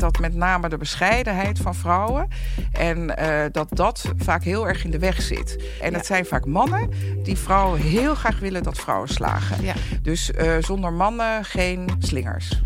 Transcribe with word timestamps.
denk 0.00 0.12
dat 0.12 0.20
met 0.22 0.34
name 0.34 0.68
de 0.68 0.76
bescheidenheid 0.76 1.58
van 1.58 1.74
vrouwen... 1.74 2.28
en 2.72 2.98
uh, 2.98 3.44
dat 3.52 3.68
dat 3.70 4.12
vaak 4.16 4.42
heel 4.42 4.68
erg 4.68 4.84
in 4.84 4.90
de 4.90 4.98
weg 4.98 5.22
zit. 5.22 5.64
En 5.80 5.94
het 5.94 6.06
zijn 6.06 6.26
vaak 6.26 6.46
mannen 6.46 6.90
die 7.22 7.36
vrouwen 7.36 7.80
heel 7.80 8.14
graag 8.14 8.38
willen 8.38 8.62
dat 8.62 8.78
vrouwen 8.78 9.08
slagen. 9.08 9.64
Ja. 9.64 9.74
Dus 10.02 10.30
uh, 10.30 10.56
zonder 10.60 10.92
mannen 10.92 11.44
geen 11.44 11.90
slingers. 11.98 12.62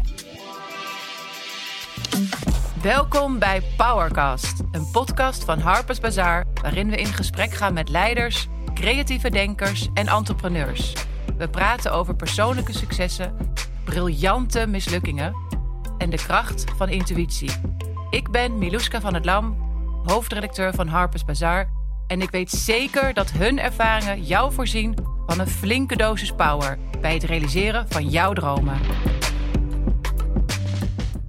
Welkom 2.83 3.38
bij 3.38 3.62
Powercast, 3.76 4.62
een 4.72 4.90
podcast 4.92 5.44
van 5.44 5.58
Harper's 5.58 6.01
Bazaar... 6.01 6.44
waarin 6.62 6.90
we 6.90 6.97
in 6.97 7.12
gesprek 7.12 7.53
gaan 7.53 7.72
met 7.72 7.88
leiders, 7.88 8.49
creatieve 8.74 9.31
denkers 9.31 9.88
en 9.94 10.06
entrepreneurs. 10.06 10.92
We 11.37 11.49
praten 11.49 11.92
over 11.92 12.15
persoonlijke 12.15 12.72
successen, 12.72 13.35
briljante 13.85 14.67
mislukkingen... 14.67 15.49
en 16.01 16.10
de 16.10 16.16
kracht 16.16 16.64
van 16.77 16.88
intuïtie. 16.88 17.50
Ik 18.10 18.30
ben 18.30 18.58
Miluska 18.58 19.00
van 19.00 19.14
het 19.14 19.24
Lam, 19.24 19.56
hoofdredacteur 20.04 20.74
van 20.74 20.88
Harper's 20.88 21.24
Bazaar... 21.24 21.68
en 22.06 22.22
ik 22.22 22.30
weet 22.30 22.50
zeker 22.50 23.14
dat 23.14 23.30
hun 23.30 23.58
ervaringen 23.58 24.22
jou 24.22 24.52
voorzien 24.52 24.94
van 25.27 25.41
een 25.41 25.48
flinke 25.48 25.96
dosis 25.96 26.32
power... 26.32 26.78
bij 27.00 27.14
het 27.14 27.22
realiseren 27.22 27.86
van 27.88 28.08
jouw 28.08 28.32
dromen. 28.32 28.80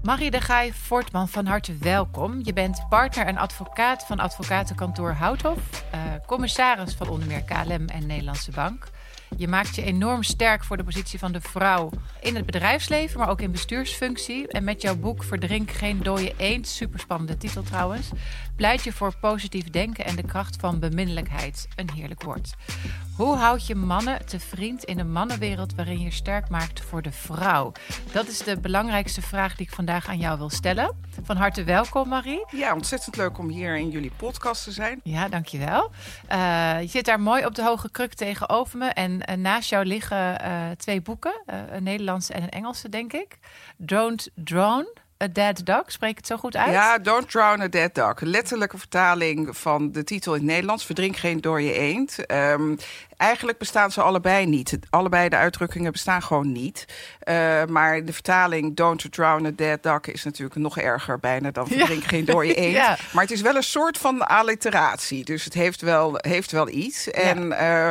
Marie 0.04 0.32
de 0.32 0.42
Gaai 0.42 0.74
Voortman, 0.74 1.28
van 1.28 1.46
harte 1.46 1.78
welkom. 1.80 2.40
Je 2.44 2.54
bent 2.54 2.86
partner 2.90 3.26
en 3.26 3.38
advocaat 3.38 4.06
van 4.06 4.20
advocatenkantoor 4.20 5.12
Houthof, 5.12 5.60
uh, 5.94 6.00
commissaris 6.26 6.94
van 6.94 7.10
onder 7.10 7.28
meer 7.28 7.44
KLM 7.44 7.88
en 7.88 8.06
Nederlandse 8.06 8.52
Bank. 8.52 8.90
Je 9.38 9.48
maakt 9.48 9.76
je 9.76 9.84
enorm 9.84 10.24
sterk 10.24 10.64
voor 10.64 10.78
de 10.78 10.84
positie 10.84 11.20
van 11.20 11.32
de 11.32 11.42
vrouw 11.42 11.90
in 12.22 12.36
het 12.36 12.46
bedrijfsleven, 12.46 13.20
maar 13.20 13.30
ook 13.30 13.42
in 13.42 13.52
bestuursfunctie. 13.52 14.48
En 14.48 14.64
met 14.64 14.82
jouw 14.82 14.96
boek 14.96 15.24
Verdrink 15.24 15.72
geen 15.72 16.04
dode 16.04 16.34
eend, 16.38 16.68
superspannende 16.68 17.38
titel 17.38 17.64
trouwens, 17.64 18.10
pleit 18.56 18.84
je 18.84 18.94
voor 18.94 19.16
positief 19.18 19.70
denken 19.70 20.06
en 20.06 20.16
de 20.16 20.24
kracht 20.24 20.56
van 20.60 20.80
beminnelijkheid. 20.80 21.68
Een 21.76 21.90
heerlijk 21.92 22.24
woord. 22.24 22.56
Hoe 23.16 23.36
houd 23.36 23.68
je 23.68 23.76
mannen 23.76 24.26
te 24.26 24.40
vriend 24.40 24.84
in 24.84 25.00
een 25.00 25.12
mannenwereld 25.12 25.76
waarin 25.76 26.00
je 26.00 26.12
sterk 26.12 26.50
maakt 26.50 26.82
voor 26.82 27.02
de 27.02 27.12
vrouw? 27.12 27.72
Dat 28.12 28.28
is 28.28 28.38
de 28.38 28.60
belangrijkste 28.60 29.22
vraag 29.22 29.56
die 29.56 29.66
ik 29.66 29.74
vandaag 29.74 30.08
aan 30.08 30.20
jou 30.20 30.38
wil 30.38 30.50
stellen. 30.50 30.96
Van 31.24 31.38
harte 31.38 31.64
welkom, 31.64 32.08
Marie. 32.08 32.46
Ja, 32.52 32.74
ontzettend 32.74 33.16
leuk 33.16 33.38
om 33.38 33.50
hier 33.50 33.78
in 33.78 33.90
jullie 33.90 34.12
podcast 34.18 34.64
te 34.64 34.72
zijn. 34.72 35.00
Ja, 35.04 35.30
dankjewel. 35.30 35.92
Uh, 36.32 36.82
je 36.82 36.88
zit 36.88 37.06
daar 37.06 37.20
mooi 37.20 37.46
op 37.46 37.56
de 37.56 37.64
hoge 37.64 37.92
kruk 37.92 38.14
tegenover 38.14 38.78
me. 38.78 38.86
En 38.86 39.21
uh, 39.30 39.36
naast 39.36 39.70
jou 39.70 39.86
liggen 39.86 40.42
uh, 40.42 40.70
twee 40.78 41.02
boeken, 41.02 41.42
een 41.46 41.84
Nederlandse 41.84 42.34
en 42.34 42.44
een 42.44 42.50
Engelse, 42.50 42.90
denk 42.90 43.14
ik. 43.14 43.38
Don't 43.78 44.30
Drown. 44.36 44.88
A 45.24 45.28
Dead 45.28 45.66
Dog, 45.66 45.84
spreek 45.92 46.18
het 46.18 46.28
zo 46.28 46.38
goed 46.38 46.56
uit? 46.56 46.72
Ja, 46.72 46.98
Don't 46.98 47.32
Drown 47.32 47.62
a 47.62 47.68
Dead 47.68 47.96
Dog. 47.96 48.20
Letterlijke 48.20 48.78
vertaling 48.78 49.58
van 49.58 49.92
de 49.92 50.04
titel 50.04 50.34
in 50.34 50.40
het 50.40 50.50
Nederlands. 50.50 50.86
Verdrink 50.86 51.18
geen 51.18 51.42
door 51.42 51.62
je 51.62 51.74
eend. 51.74 52.32
Um, 52.32 52.78
eigenlijk 53.22 53.58
bestaan 53.58 53.92
ze 53.92 54.02
allebei 54.02 54.46
niet. 54.46 54.80
Allebei 54.90 55.30
de 55.30 55.36
uitdrukkingen 55.36 55.92
bestaan 55.92 56.22
gewoon 56.22 56.52
niet. 56.52 56.86
Uh, 57.30 57.66
maar 57.66 58.06
de 58.06 58.14
vertaling 58.14 58.76
Don't 58.76 59.12
Drown 59.12 59.46
a 59.46 59.52
Dead 59.56 59.84
Duck 59.84 60.08
is 60.08 60.24
natuurlijk 60.24 60.56
nog 60.56 60.78
erger 60.78 61.20
bijna 61.20 61.52
dan 61.52 61.68
Verdrink 61.68 62.02
ja. 62.02 62.08
geen 62.08 62.26
door 62.26 62.46
je 62.46 62.54
eend. 62.66 62.76
ja. 62.76 62.98
Maar 63.14 63.24
het 63.24 63.32
is 63.32 63.42
wel 63.42 63.56
een 63.56 63.64
soort 63.64 63.98
van 63.98 64.28
alliteratie. 64.28 65.24
Dus 65.26 65.44
het 65.44 65.54
heeft 65.54 65.82
wel, 65.82 66.14
heeft 66.18 66.52
wel 66.52 66.70
iets. 66.70 67.12
En 67.12 67.38
uh, 67.38 67.90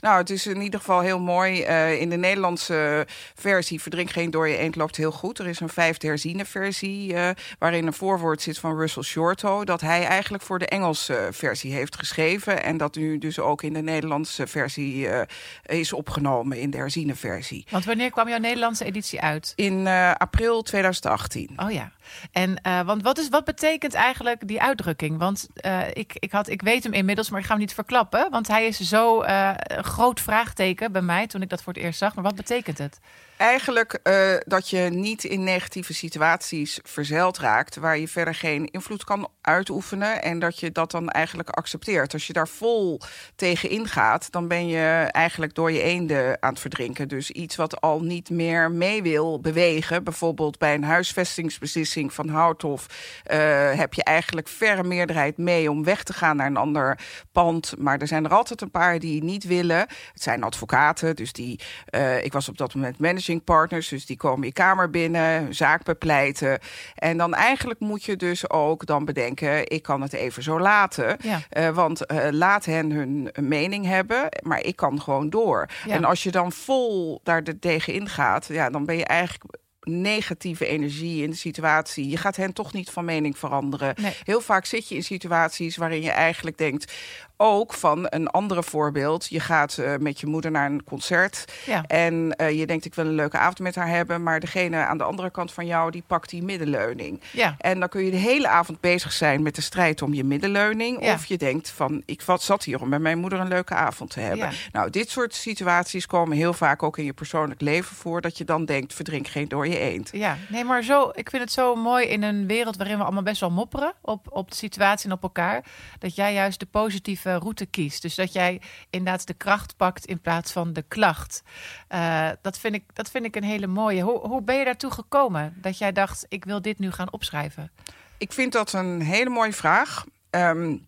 nou, 0.00 0.18
het 0.18 0.30
is 0.30 0.46
in 0.46 0.60
ieder 0.60 0.80
geval 0.80 1.00
heel 1.00 1.20
mooi. 1.20 1.66
Uh, 1.66 2.00
in 2.00 2.10
de 2.10 2.16
Nederlandse 2.16 3.06
versie 3.34 3.80
Verdrink 3.82 4.10
geen 4.10 4.30
door 4.30 4.48
je 4.48 4.56
eend 4.56 4.76
loopt 4.76 4.96
heel 4.96 5.12
goed. 5.12 5.38
Er 5.38 5.46
is 5.46 5.60
een 5.60 5.68
vijfde 5.68 6.06
herziene 6.06 6.44
versie 6.44 7.14
waarin 7.58 7.86
een 7.86 7.92
voorwoord 7.92 8.42
zit 8.42 8.58
van 8.58 8.76
Russell 8.76 9.02
Shorto. 9.02 9.64
Dat 9.64 9.80
hij 9.80 10.04
eigenlijk 10.04 10.42
voor 10.42 10.58
de 10.58 10.66
Engelse 10.66 11.28
versie 11.30 11.72
heeft 11.72 11.96
geschreven. 11.96 12.62
En 12.62 12.76
dat 12.76 12.94
nu 12.94 13.18
dus 13.18 13.38
ook 13.38 13.62
in 13.62 13.72
de 13.72 13.82
Nederlandse 13.82 14.46
versie 14.46 14.71
uh, 14.80 15.20
is 15.66 15.92
opgenomen 15.92 16.58
in 16.60 16.70
de 16.70 16.76
herziene 16.76 17.14
versie. 17.14 17.66
Want 17.70 17.84
wanneer 17.84 18.10
kwam 18.10 18.28
jouw 18.28 18.38
Nederlandse 18.38 18.84
editie 18.84 19.20
uit? 19.20 19.52
In 19.56 19.86
uh, 19.86 20.12
april 20.12 20.62
2018. 20.62 21.50
Oh 21.56 21.70
ja. 21.72 21.92
En 22.32 22.60
uh, 22.66 22.80
want 22.80 23.02
wat, 23.02 23.18
is, 23.18 23.28
wat 23.28 23.44
betekent 23.44 23.94
eigenlijk 23.94 24.48
die 24.48 24.62
uitdrukking? 24.62 25.18
Want 25.18 25.48
ik, 25.92 26.12
ik, 26.14 26.32
had, 26.32 26.48
ik 26.48 26.62
weet 26.62 26.82
hem 26.82 26.92
inmiddels, 26.92 27.30
maar 27.30 27.40
ik 27.40 27.46
ga 27.46 27.52
hem 27.52 27.60
niet 27.60 27.74
verklappen. 27.74 28.30
Want 28.30 28.48
hij 28.48 28.66
is 28.66 28.80
zo 28.80 29.22
een 29.22 29.84
groot 29.84 30.20
vraagteken 30.20 30.92
bij 30.92 31.02
mij 31.02 31.26
toen 31.26 31.42
ik 31.42 31.48
dat 31.48 31.62
voor 31.62 31.72
het 31.72 31.82
eerst 31.82 31.98
zag. 31.98 32.14
Maar 32.14 32.24
wat 32.24 32.34
betekent 32.34 32.78
het? 32.78 33.00
Eigenlijk 33.36 34.00
dat 34.46 34.68
je 34.68 34.78
niet 34.78 35.24
in 35.24 35.44
negatieve 35.44 35.94
situaties 35.94 36.78
verzeild 36.82 37.38
raakt... 37.38 37.76
waar 37.76 37.98
je 37.98 38.08
verder 38.08 38.34
geen 38.34 38.66
invloed 38.66 39.04
kan 39.04 39.28
uitoefenen... 39.40 40.22
en 40.22 40.38
dat 40.38 40.60
je 40.60 40.72
dat 40.72 40.90
dan 40.90 41.08
eigenlijk 41.08 41.50
accepteert. 41.50 42.12
Als 42.12 42.26
je 42.26 42.32
daar 42.32 42.48
vol 42.48 43.00
tegen 43.36 43.70
ingaat, 43.70 44.32
dan 44.32 44.48
ben 44.48 44.66
je 44.66 45.08
eigenlijk 45.10 45.54
door 45.54 45.72
je 45.72 45.82
eenden 45.82 46.42
aan 46.42 46.50
het 46.50 46.60
verdrinken. 46.60 47.08
Dus 47.08 47.30
iets 47.30 47.56
wat 47.56 47.80
al 47.80 48.00
niet 48.00 48.30
meer 48.30 48.70
mee 48.70 49.02
wil 49.02 49.40
bewegen... 49.40 50.04
bijvoorbeeld 50.04 50.58
bij 50.58 50.74
een 50.74 50.84
huisvestingsbeslissing 50.84 51.91
van 51.92 52.28
Houthof... 52.28 52.86
Uh, 53.32 53.72
heb 53.72 53.94
je 53.94 54.04
eigenlijk 54.04 54.48
verre 54.48 54.82
meerderheid 54.82 55.38
mee 55.38 55.70
om 55.70 55.84
weg 55.84 56.02
te 56.02 56.12
gaan 56.12 56.36
naar 56.36 56.46
een 56.46 56.56
ander 56.56 56.98
pand. 57.32 57.74
Maar 57.78 57.98
er 57.98 58.06
zijn 58.06 58.24
er 58.24 58.34
altijd 58.34 58.60
een 58.60 58.70
paar 58.70 58.98
die 58.98 59.22
niet 59.22 59.44
willen. 59.44 59.78
Het 59.78 60.22
zijn 60.22 60.42
advocaten, 60.42 61.16
dus 61.16 61.32
die... 61.32 61.60
Uh, 61.90 62.24
ik 62.24 62.32
was 62.32 62.48
op 62.48 62.58
dat 62.58 62.74
moment 62.74 62.98
managing 62.98 63.44
partners, 63.44 63.88
dus 63.88 64.06
die 64.06 64.16
komen 64.16 64.46
je 64.46 64.52
kamer 64.52 64.90
binnen, 64.90 65.54
zaak 65.54 65.84
bepleiten. 65.84 66.58
En 66.94 67.16
dan 67.16 67.34
eigenlijk 67.34 67.80
moet 67.80 68.04
je 68.04 68.16
dus 68.16 68.50
ook 68.50 68.86
dan 68.86 69.04
bedenken, 69.04 69.70
ik 69.70 69.82
kan 69.82 70.00
het 70.00 70.12
even 70.12 70.42
zo 70.42 70.60
laten. 70.60 71.16
Ja. 71.22 71.40
Uh, 71.58 71.68
want 71.68 72.04
laat 72.30 72.64
hen 72.64 72.90
hun 72.90 73.30
mening 73.40 73.86
hebben, 73.86 74.28
maar 74.42 74.60
ik 74.60 74.76
kan 74.76 75.00
gewoon 75.00 75.30
door. 75.30 75.68
Ja. 75.86 75.94
En 75.94 76.04
als 76.04 76.22
je 76.22 76.30
dan 76.30 76.52
vol 76.52 77.20
daar 77.22 77.42
tegen 77.60 77.92
ingaat, 77.92 78.46
ja, 78.46 78.70
dan 78.70 78.84
ben 78.84 78.96
je 78.96 79.04
eigenlijk 79.04 79.60
negatieve 79.82 80.66
energie 80.66 81.22
in 81.22 81.30
de 81.30 81.36
situatie. 81.36 82.08
Je 82.08 82.16
gaat 82.16 82.36
hen 82.36 82.52
toch 82.52 82.72
niet 82.72 82.90
van 82.90 83.04
mening 83.04 83.38
veranderen. 83.38 83.94
Nee. 84.00 84.12
Heel 84.24 84.40
vaak 84.40 84.64
zit 84.64 84.88
je 84.88 84.94
in 84.94 85.04
situaties 85.04 85.76
waarin 85.76 86.02
je 86.02 86.10
eigenlijk 86.10 86.58
denkt 86.58 86.92
ook 87.36 87.72
van 87.72 88.06
een 88.08 88.28
andere 88.28 88.62
voorbeeld. 88.62 89.28
Je 89.28 89.40
gaat 89.40 89.76
uh, 89.76 89.94
met 89.96 90.20
je 90.20 90.26
moeder 90.26 90.50
naar 90.50 90.70
een 90.70 90.84
concert. 90.84 91.52
Ja. 91.66 91.84
En 91.86 92.34
uh, 92.36 92.58
je 92.58 92.66
denkt, 92.66 92.84
ik 92.84 92.94
wil 92.94 93.06
een 93.06 93.14
leuke 93.14 93.38
avond 93.38 93.58
met 93.58 93.74
haar 93.74 93.88
hebben. 93.88 94.22
Maar 94.22 94.40
degene 94.40 94.76
aan 94.76 94.98
de 94.98 95.04
andere 95.04 95.30
kant 95.30 95.52
van 95.52 95.66
jou, 95.66 95.90
die 95.90 96.04
pakt 96.06 96.30
die 96.30 96.42
middenleuning. 96.42 97.20
Ja. 97.32 97.54
En 97.58 97.80
dan 97.80 97.88
kun 97.88 98.04
je 98.04 98.10
de 98.10 98.16
hele 98.16 98.48
avond 98.48 98.80
bezig 98.80 99.12
zijn 99.12 99.42
met 99.42 99.54
de 99.54 99.60
strijd 99.60 100.02
om 100.02 100.14
je 100.14 100.24
middenleuning. 100.24 101.04
Ja. 101.04 101.14
Of 101.14 101.24
je 101.24 101.38
denkt 101.38 101.70
van, 101.70 102.02
ik 102.06 102.22
zat 102.36 102.64
hier 102.64 102.80
om 102.80 102.88
met 102.88 103.00
mijn 103.00 103.18
moeder 103.18 103.40
een 103.40 103.48
leuke 103.48 103.74
avond 103.74 104.10
te 104.10 104.20
hebben. 104.20 104.50
Nou, 104.72 104.90
dit 104.90 105.10
soort 105.10 105.34
situaties 105.34 106.06
komen 106.06 106.36
heel 106.36 106.52
vaak 106.52 106.82
ook 106.82 106.98
in 106.98 107.04
je 107.04 107.12
persoonlijk 107.12 107.60
leven 107.60 107.96
voor. 107.96 108.20
Dat 108.20 108.38
je 108.38 108.44
dan 108.44 108.64
denkt, 108.64 108.94
verdrink 108.94 109.28
geen 109.28 109.48
door 109.48 109.68
je 109.68 109.78
eend. 109.78 110.10
Ja, 110.12 110.36
nee, 110.48 110.64
maar 110.64 110.82
zo, 110.82 111.10
ik 111.14 111.30
vind 111.30 111.42
het 111.42 111.52
zo 111.52 111.74
mooi 111.74 112.06
in 112.06 112.22
een 112.22 112.46
wereld 112.46 112.76
waarin 112.76 112.96
we 112.96 113.02
allemaal 113.02 113.22
best 113.22 113.40
wel 113.40 113.50
mopperen 113.50 113.92
op, 114.00 114.26
op 114.30 114.50
de 114.50 114.56
situatie 114.56 115.08
en 115.08 115.16
op 115.16 115.22
elkaar. 115.22 115.64
Dat 115.98 116.14
jij 116.14 116.32
juist 116.32 116.60
de 116.60 116.66
positieve 116.66 117.21
route 117.30 117.66
kiest. 117.66 118.02
Dus 118.02 118.14
dat 118.14 118.32
jij 118.32 118.60
inderdaad 118.90 119.26
de 119.26 119.34
kracht 119.34 119.76
pakt 119.76 120.06
in 120.06 120.20
plaats 120.20 120.52
van 120.52 120.72
de 120.72 120.82
klacht. 120.82 121.42
Uh, 121.88 122.28
dat, 122.42 122.58
vind 122.58 122.74
ik, 122.74 122.84
dat 122.92 123.10
vind 123.10 123.24
ik 123.24 123.36
een 123.36 123.44
hele 123.44 123.66
mooie. 123.66 124.02
Hoe, 124.02 124.18
hoe 124.18 124.42
ben 124.42 124.56
je 124.56 124.64
daartoe 124.64 124.90
gekomen 124.90 125.54
dat 125.56 125.78
jij 125.78 125.92
dacht, 125.92 126.26
ik 126.28 126.44
wil 126.44 126.62
dit 126.62 126.78
nu 126.78 126.90
gaan 126.90 127.12
opschrijven? 127.12 127.70
Ik 128.18 128.32
vind 128.32 128.52
dat 128.52 128.72
een 128.72 129.00
hele 129.00 129.30
mooie 129.30 129.52
vraag. 129.52 130.04
Um, 130.30 130.86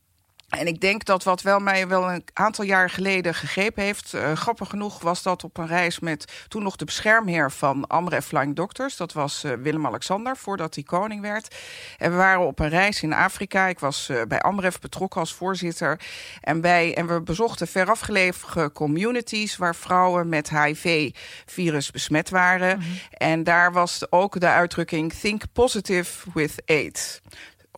en 0.48 0.66
ik 0.66 0.80
denk 0.80 1.04
dat 1.04 1.24
wat 1.24 1.42
wel 1.42 1.58
mij 1.58 1.88
wel 1.88 2.10
een 2.10 2.24
aantal 2.32 2.64
jaar 2.64 2.90
geleden 2.90 3.34
gegrepen 3.34 3.82
heeft... 3.82 4.12
Uh, 4.14 4.32
grappig 4.32 4.68
genoeg 4.68 5.00
was 5.00 5.22
dat 5.22 5.44
op 5.44 5.58
een 5.58 5.66
reis 5.66 6.00
met 6.00 6.46
toen 6.48 6.62
nog 6.62 6.76
de 6.76 6.84
beschermheer 6.84 7.50
van 7.50 7.86
Amref 7.86 8.26
Flying 8.26 8.56
Doctors. 8.56 8.96
Dat 8.96 9.12
was 9.12 9.44
uh, 9.44 9.52
Willem-Alexander, 9.52 10.36
voordat 10.36 10.74
hij 10.74 10.84
koning 10.84 11.20
werd. 11.20 11.56
En 11.98 12.10
we 12.10 12.16
waren 12.16 12.46
op 12.46 12.58
een 12.58 12.68
reis 12.68 13.02
in 13.02 13.12
Afrika. 13.12 13.66
Ik 13.66 13.78
was 13.78 14.08
uh, 14.10 14.22
bij 14.28 14.40
Amref 14.40 14.80
betrokken 14.80 15.20
als 15.20 15.34
voorzitter. 15.34 16.00
En, 16.40 16.60
bij, 16.60 16.96
en 16.96 17.06
we 17.06 17.20
bezochten 17.20 17.68
verafgelegen 17.68 18.72
communities... 18.72 19.56
waar 19.56 19.76
vrouwen 19.76 20.28
met 20.28 20.50
HIV-virus 20.50 21.90
besmet 21.90 22.30
waren. 22.30 22.78
Mhm. 22.78 22.88
En 23.10 23.44
daar 23.44 23.72
was 23.72 24.06
ook 24.10 24.40
de 24.40 24.48
uitdrukking... 24.48 25.12
think 25.12 25.42
positive 25.52 26.30
with 26.34 26.62
AIDS 26.66 27.20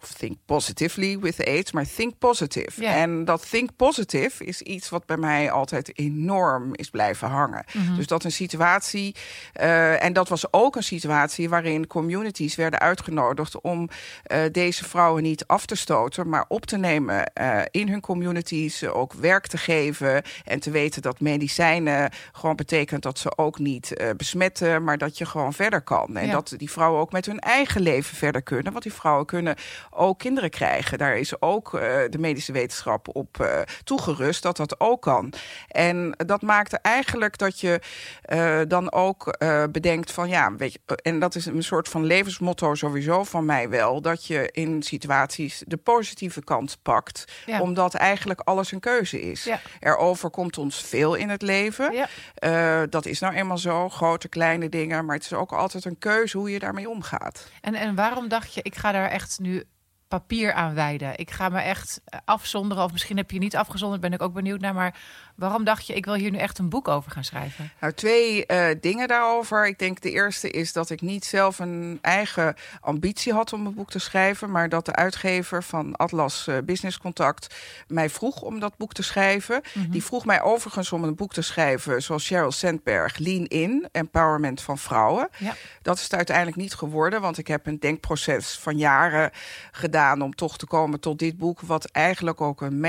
of 0.03 0.13
think 0.13 0.37
positively 0.45 1.19
with 1.19 1.47
AIDS, 1.47 1.73
maar 1.73 1.87
think 1.97 2.19
positive. 2.19 2.87
En 2.87 3.25
dat 3.25 3.51
think 3.51 3.71
positive 3.77 4.45
is 4.45 4.63
iets 4.63 4.89
wat 4.89 5.07
bij 5.07 5.17
mij 5.17 5.51
altijd 5.51 5.99
enorm 5.99 6.75
is 6.75 6.91
blijven 6.91 7.29
hangen. 7.29 7.65
Mhm. 7.73 7.97
Dus 7.97 8.07
dat 8.07 8.25
een 8.25 8.33
situatie, 8.33 9.15
eh, 9.53 10.05
en 10.05 10.13
dat 10.13 10.29
was 10.29 10.53
ook 10.53 10.77
een 10.77 10.83
situatie 10.83 11.49
waarin 11.49 11.87
communities 11.87 12.55
werden 12.55 12.81
uitgenodigd 12.81 13.61
om 13.61 13.89
eh, 14.23 14.41
deze 14.53 14.85
vrouwen 14.85 15.23
niet 15.23 15.47
af 15.47 15.67
te 15.67 15.75
stoten, 15.75 16.29
maar 16.29 16.45
op 16.49 16.67
te 16.67 16.77
nemen 16.77 17.33
eh, 17.33 17.61
in 17.71 17.89
hun 17.89 18.01
communities, 18.01 18.85
ook 18.85 19.13
werk 19.13 19.47
te 19.47 19.59
geven 19.59 20.23
en 20.45 20.61
te 20.61 20.71
weten 20.71 21.03
dat 21.03 21.21
medicijnen 21.21 22.11
gewoon 22.33 22.57
betekent 22.57 23.03
dat 23.03 23.19
ze 23.19 23.39
ook 23.39 23.59
niet 23.59 24.13
besmetten, 24.17 24.85
maar 24.85 24.99
dat 24.99 25.19
je 25.19 25.27
gewoon 25.27 25.53
verder 25.53 25.81
kan. 25.81 26.17
En 26.17 26.31
dat 26.31 26.55
die 26.57 26.71
vrouwen 26.71 27.01
ook 27.01 27.13
met 27.13 27.27
hun 27.27 27.39
eigen 27.39 27.81
leven 27.81 28.17
verder 28.17 28.43
kunnen. 28.43 28.73
Want 28.73 28.85
die 28.85 28.93
vrouwen 28.93 29.27
kunnen 29.27 29.57
ook 29.97 30.19
kinderen 30.19 30.51
krijgen. 30.51 30.99
Daar 30.99 31.17
is 31.17 31.41
ook 31.41 31.75
eh, 31.75 31.81
de 32.11 32.19
medische 32.19 32.53
wetenschap 32.53 33.09
op 33.17 33.41
eh, 33.41 33.61
toegerust 33.85 34.43
dat 34.43 34.57
dat 34.57 34.81
ook 34.81 35.03
kan. 35.03 35.33
En 35.69 36.15
dat 36.27 36.43
maakte 36.43 36.79
eigenlijk 36.83 37.39
dat 37.39 37.61
je 37.61 37.81
eh, 38.23 38.61
dan 38.69 38.93
ook 38.93 39.39
bedenkt 39.73 40.13
van 40.13 40.29
ja, 40.29 40.55
weet 40.57 40.73
je, 40.73 40.97
en 41.03 41.19
dat 41.19 41.35
is 41.35 41.47
een 41.47 41.63
soort 41.63 41.89
van 41.89 42.05
levensmotto 42.05 42.75
sowieso 42.75 43.25
van 43.25 43.45
mij 43.45 43.69
wel, 43.69 44.01
dat 44.01 44.27
je 44.27 44.49
in 44.53 44.83
situaties 44.83 45.63
de 45.67 45.77
positieve 45.77 46.45
kant 46.45 46.79
pakt, 46.83 47.25
Ja. 47.47 47.61
omdat 47.61 47.95
eigenlijk 47.95 48.41
alles 48.41 48.73
een 48.73 48.81
keuze 48.81 49.21
is. 49.23 49.45
Ja. 49.45 49.61
Er 49.81 49.97
overkomt 49.97 50.59
ons 50.59 50.81
veel 50.83 51.15
in 51.15 51.29
het 51.29 51.43
leven. 51.43 51.93
Ja. 51.93 52.87
Dat 52.87 53.07
is 53.07 53.21
nou 53.21 53.35
eenmaal 53.35 53.59
zo, 53.59 53.89
grote, 53.89 54.29
kleine 54.29 54.69
dingen. 54.69 55.05
Maar 55.05 55.17
het 55.17 55.25
is 55.25 55.33
ook 55.33 55.53
altijd 55.53 55.85
een 55.85 55.99
keuze 55.99 56.39
hoe 56.39 56.51
je 56.51 56.59
daarmee 56.59 56.89
omgaat. 56.89 57.51
En, 57.61 57.75
en 57.75 57.95
waarom 57.95 58.29
dacht 58.29 58.55
je, 58.55 58.63
ik 58.63 58.75
ga 58.75 58.93
daar 58.93 59.11
echt 59.11 59.39
nu 59.39 59.65
papier 60.09 60.53
aan 60.53 60.75
wijden? 60.75 61.19
Ik 61.19 61.31
ga 61.31 61.49
me 61.49 61.61
echt 61.61 62.01
afzonderen. 62.25 62.85
Of 62.85 62.93
misschien 62.93 63.17
heb 63.17 63.31
je 63.31 63.39
niet 63.39 63.57
afgezonderd, 63.57 64.01
ben 64.01 64.13
ik 64.13 64.23
ook 64.23 64.33
benieuwd 64.33 64.61
naar. 64.61 64.75
Maar 64.75 64.99
waarom 65.37 65.65
dacht 65.65 65.87
je, 65.87 65.95
ik 65.95 66.05
wil 66.05 66.15
hier 66.15 66.31
nu 66.31 66.39
echt 66.39 66.59
een 66.59 66.69
boek 66.69 66.89
over 66.89 67.11
gaan 67.11 67.25
schrijven? 67.25 67.73
Nou, 67.81 67.93
twee 67.93 68.47
eh, 68.47 68.77
dingen 68.81 69.09
daarover. 69.09 69.67
Ik 69.67 69.79
denk 69.79 70.01
de 70.01 70.11
eerste 70.11 70.51
is 70.51 70.73
dat 70.73 70.91
ik 70.91 71.01
niet 71.01 71.25
zelf 71.25 71.59
een 71.59 71.99
eigen 72.01 72.55
ambitie 72.81 73.33
had 73.33 73.53
om 73.53 73.67
een 73.67 73.75
boek 73.75 73.91
te 73.91 73.99
schrijven. 73.99 74.51
Maar 74.51 74.69
dat 74.69 74.85
de 74.85 74.95
uitgever 74.95 75.63
van 75.63 75.97
Atlas 75.97 76.47
eh, 76.47 76.57
Business 76.65 76.99
Contact 76.99 77.55
mij 77.89 78.11
vroeg 78.11 78.43
om 78.43 78.61
dat 78.61 78.77
boek 78.77 78.93
te 78.93 79.03
schrijven. 79.03 79.61
Die 79.89 80.05
vroeg 80.05 80.25
mij 80.25 80.43
overigens 80.43 80.93
om 80.93 81.05
een 81.05 81.15
boek 81.15 81.33
te 81.33 81.43
schrijven 81.43 82.03
zoals 82.03 82.25
Sheryl 82.25 82.53
Sandberg, 82.53 83.19
Lean 83.19 83.45
In, 83.45 83.89
Empowerment 83.93 84.61
van 84.61 84.79
Vrouwen. 84.79 85.29
Ja. 85.39 85.55
Dat 85.83 85.97
is 85.97 86.03
het 86.03 86.15
uiteindelijk 86.15 86.57
niet 86.57 86.75
geworden, 86.75 87.21
want 87.21 87.39
ik 87.39 87.47
heb 87.47 87.67
een 87.67 87.79
denkproces 87.79 88.59
van 88.59 88.79
jaren 88.79 89.31
gedaan 89.71 90.23
om 90.23 90.35
toch 90.35 90.59
te 90.59 90.67
komen 90.67 91.01
tot 91.01 91.19
dit 91.19 91.37
boek, 91.37 91.61
wat 91.61 91.85
eigenlijk 91.85 92.41
ook 92.41 92.61
een 92.61 92.81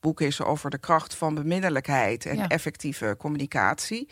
managementboek 0.00 0.20
is 0.20 0.42
over 0.42 0.70
de 0.70 0.78
kracht 0.78 1.14
van 1.14 1.34
beminnelijkheid 1.34 2.26
en 2.26 2.36
Ja. 2.36 2.48
effectieve 2.48 3.14
communicatie. 3.18 4.08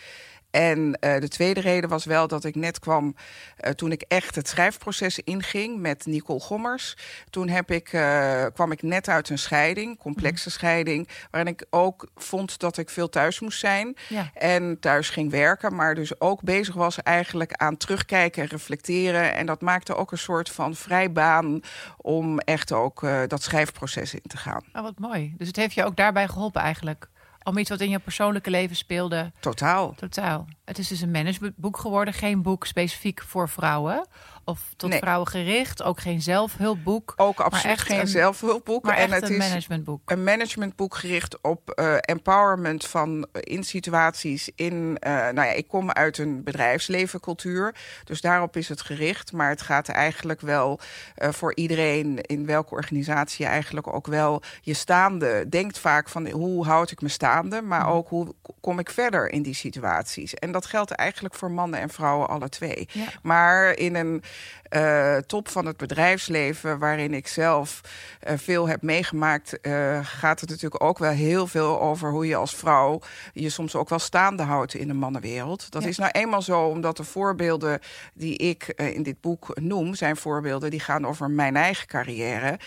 En 0.51 0.95
eh, 1.01 1.21
de 1.21 1.29
tweede 1.29 1.61
reden 1.61 1.91
was 1.91 2.05
wel 2.05 2.29
dat 2.29 2.45
ik 2.45 2.55
net 2.55 2.79
kwam 2.79 3.15
eh, 3.57 3.71
toen 3.71 3.93
ik 3.93 4.03
echt 4.09 4.35
het 4.35 4.49
schrijfproces 4.49 5.19
inging 5.19 5.81
met 5.81 6.07
Nicole 6.07 6.41
Gommers. 6.41 6.97
Toen 7.31 7.49
heb 7.49 7.71
ik, 7.71 7.93
eh, 7.93 8.45
kwam 8.55 8.73
ik 8.73 8.83
net 8.83 9.09
uit 9.09 9.29
een 9.29 9.39
scheiding, 9.39 9.99
complexe 9.99 10.51
scheiding, 10.51 11.09
waarin 11.31 11.53
ik 11.53 11.67
ook 11.71 12.09
vond 12.15 12.59
dat 12.59 12.79
ik 12.79 12.91
veel 12.91 13.09
thuis 13.09 13.41
moest 13.41 13.59
zijn. 13.59 13.97
Ja. 14.09 14.31
En 14.35 14.81
thuis 14.81 15.11
ging 15.11 15.31
werken, 15.31 15.75
maar 15.75 15.95
dus 15.95 16.21
ook 16.21 16.43
bezig 16.43 16.75
was 16.75 17.03
eigenlijk 17.03 17.53
aan 17.53 17.77
terugkijken 17.77 18.43
en 18.43 18.49
reflecteren. 18.49 19.35
En 19.35 19.47
dat 19.47 19.61
maakte 19.61 19.95
ook 19.95 20.13
een 20.13 20.19
soort 20.19 20.51
van 20.51 20.75
vrijbaan 20.75 21.61
om 21.97 22.39
echt 22.39 22.73
ook 22.73 23.07
dat 23.27 23.43
schrijfproces 23.43 24.15
in 24.15 24.23
te 24.27 24.37
gaan. 24.37 24.65
Oh, 24.73 24.83
wat 24.83 24.99
mooi. 24.99 25.35
Dus 25.39 25.47
het 25.47 25.57
heeft 25.57 25.75
je 25.75 25.85
ook 25.85 25.97
daarbij 25.97 26.29
geholpen 26.29 26.63
eigenlijk. 26.63 27.09
Om 27.47 27.59
iets 27.59 27.71
wat 27.71 27.81
in 27.81 27.91
je 27.91 27.99
persoonlijke 27.99 28.51
leven 28.51 28.77
speelde. 28.77 29.33
Totaal. 29.41 29.95
Totaal. 29.95 30.47
Het 30.65 30.79
is 30.79 30.89
dus 30.89 31.01
een 31.01 31.11
managementboek 31.11 31.77
geworden. 31.79 32.15
Geen 32.15 32.43
boek 32.43 32.67
specifiek 32.67 33.23
voor 33.23 33.49
vrouwen. 33.49 34.07
Of 34.49 34.61
tot 34.77 34.91
Nee. 34.91 34.99
vrouwen 34.99 35.29
gericht. 35.29 35.83
Ook 35.83 36.01
geen 36.01 36.23
zelfhulpboek. 36.23 37.13
Ook 37.17 37.37
Maar 37.39 37.47
absoluut 37.47 37.77
echt 37.77 37.87
geen 37.87 38.01
een- 38.01 38.07
zelfhulpboek. 38.09 38.85
Maar 38.85 38.97
en 38.97 39.03
echt 39.03 39.11
het 39.21 39.23
een 39.31 39.37
is 39.37 39.49
managementboek. 39.49 40.11
een 40.11 40.25
managementboek 40.25 40.95
gericht 40.95 41.41
op 41.41 41.71
eh, 41.71 41.95
empowerment 42.01 42.87
van 42.87 43.27
eh, 43.33 43.41
in 43.45 43.65
situaties 43.65 44.51
in. 44.55 44.97
eh, 45.01 45.13
nou 45.13 45.35
ja, 45.35 45.43
ik 45.53 45.69
kom 45.69 45.91
uit 45.91 46.19
een 46.19 46.43
bedrijfslevencultuur, 46.45 47.75
dus 48.05 48.21
daarop 48.21 48.57
is 48.57 48.69
het 48.69 48.81
gericht. 48.83 49.33
Maar 49.33 49.49
het 49.49 49.63
gaat 49.63 49.89
eigenlijk 49.89 50.41
wel 50.41 50.81
voor 51.17 51.55
iedereen 51.55 52.21
in 52.21 52.47
welke 52.47 52.75
organisatie 52.75 53.45
je 53.45 53.51
eigenlijk 53.51 53.95
ook 53.95 54.07
wel 54.07 54.43
je 54.61 54.75
staande 54.75 55.49
denkt 55.49 55.79
vaak 55.79 56.09
van 56.09 56.29
hoe 56.31 56.65
houd 56.65 56.91
ik 56.91 57.01
me 57.01 57.09
staande, 57.09 57.63
maar 57.63 57.89
ook 57.89 58.09
hoe 58.09 58.35
kom 58.61 58.79
ik 58.79 58.91
verder 58.91 59.31
in 59.31 59.43
die 59.43 59.55
situaties. 59.55 60.35
En 60.35 60.53
dat 60.53 60.67
geldt 60.67 60.91
eigenlijk 60.91 61.35
voor 61.35 61.51
mannen 61.51 61.81
en 61.81 61.91
vrouwen 61.91 62.29
alle 62.29 62.49
twee. 62.49 62.89
Ja. 62.93 63.05
Maar 63.23 63.73
in 63.77 63.95
een 63.95 64.23
eh, 64.69 65.17
top 65.17 65.49
van 65.49 65.67
het 65.67 65.77
bedrijfsleven, 65.77 66.79
waarin 66.79 67.15
ik 67.15 67.27
zelf 67.29 67.81
eh, 68.21 68.35
veel 68.39 68.69
heb 68.69 68.83
meegemaakt, 68.83 69.61
eh, 69.61 69.99
gaat 70.03 70.41
het 70.41 70.51
natuurlijk 70.51 70.83
ook 70.85 70.99
wel 70.99 71.11
heel 71.11 71.47
veel 71.47 71.81
over 71.81 72.11
hoe 72.11 72.27
je 72.27 72.37
als 72.37 72.55
vrouw 72.55 73.01
je 73.33 73.49
soms 73.51 73.75
ook 73.75 73.89
wel 73.89 73.99
staande 73.99 74.43
houdt 74.43 74.75
in 74.75 74.89
de 74.89 74.95
mannenwereld. 74.95 75.71
Dat 75.71 75.83
Ja. 75.83 75.89
is 75.89 75.99
nou 75.99 76.11
eenmaal 76.11 76.43
zo, 76.43 76.61
omdat 76.67 76.97
de 76.97 77.05
voorbeelden 77.05 77.81
die 78.15 78.37
ik 78.37 78.67
in 78.67 79.03
dit 79.03 79.21
boek 79.21 79.61
noem, 79.61 79.95
zijn 79.95 80.17
voorbeelden 80.17 80.71
die 80.71 80.81
gaan 80.81 81.07
over 81.07 81.31
mijn 81.31 81.57
eigen 81.57 81.87
carrière. 81.87 82.59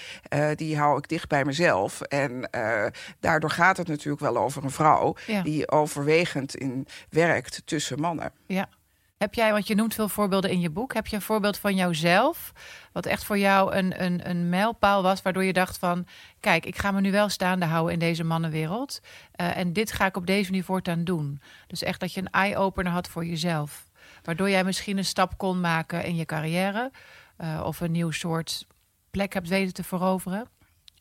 Die 0.56 0.78
hou 0.78 0.98
ik 0.98 1.08
dicht 1.08 1.28
bij 1.28 1.46
mezelf. 1.46 2.02
En 2.02 2.50
daardoor 3.20 3.50
gaat 3.52 3.78
het 3.78 3.88
natuurlijk 3.88 4.22
wel 4.22 4.38
over 4.38 4.64
een 4.64 4.72
vrouw 4.72 5.16
Ja. 5.28 5.42
die 5.42 5.72
overwegend 5.72 6.56
in 6.56 6.88
werkt 7.10 7.62
tussen 7.66 8.00
mannen. 8.00 8.32
Ja. 8.46 8.70
Heb 9.20 9.34
jij, 9.34 9.52
want 9.52 9.68
je 9.68 9.76
noemt 9.76 9.94
veel 9.94 10.10
voorbeelden 10.10 10.50
in 10.52 10.60
je 10.60 10.70
boek. 10.70 10.94
Heb 10.94 11.08
je 11.08 11.16
een 11.16 11.22
voorbeeld 11.22 11.58
van 11.58 11.76
jouzelf, 11.76 12.52
wat 12.92 13.06
echt 13.06 13.24
voor 13.24 13.38
jou 13.38 13.74
een, 13.76 14.04
een, 14.04 14.30
een 14.30 14.50
mijlpaal 14.50 15.04
was, 15.04 15.22
waardoor 15.22 15.44
je 15.44 15.54
dacht 15.54 15.78
van, 15.78 16.06
kijk, 16.40 16.66
ik 16.66 16.78
ga 16.78 16.92
me 16.92 17.02
nu 17.02 17.12
wel 17.12 17.30
staande 17.30 17.66
houden 17.66 17.94
in 17.94 18.00
deze 18.00 18.24
mannenwereld. 18.24 19.00
eh, 19.32 19.58
en 19.58 19.74
dit 19.74 19.92
ga 19.92 20.06
ik 20.06 20.18
op 20.18 20.26
deze 20.26 20.50
manier 20.50 20.64
voortaan 20.64 21.04
doen. 21.04 21.42
Dus 21.68 21.84
echt 21.84 22.00
dat 22.00 22.14
je 22.14 22.20
een 22.22 22.30
eye-opener 22.30 22.92
had 22.92 23.08
voor 23.10 23.26
jezelf. 23.26 23.86
Waardoor 24.24 24.50
jij 24.50 24.64
misschien 24.64 24.98
een 24.98 25.06
stap 25.06 25.38
kon 25.38 25.60
maken 25.60 26.04
in 26.04 26.16
je 26.16 26.26
carrière. 26.26 26.92
eh, 27.38 27.62
of 27.66 27.80
een 27.80 27.92
nieuw 27.92 28.12
soort 28.12 28.66
plek 29.12 29.34
hebt 29.34 29.48
weten 29.48 29.74
te 29.74 29.84
veroveren. 29.84 30.48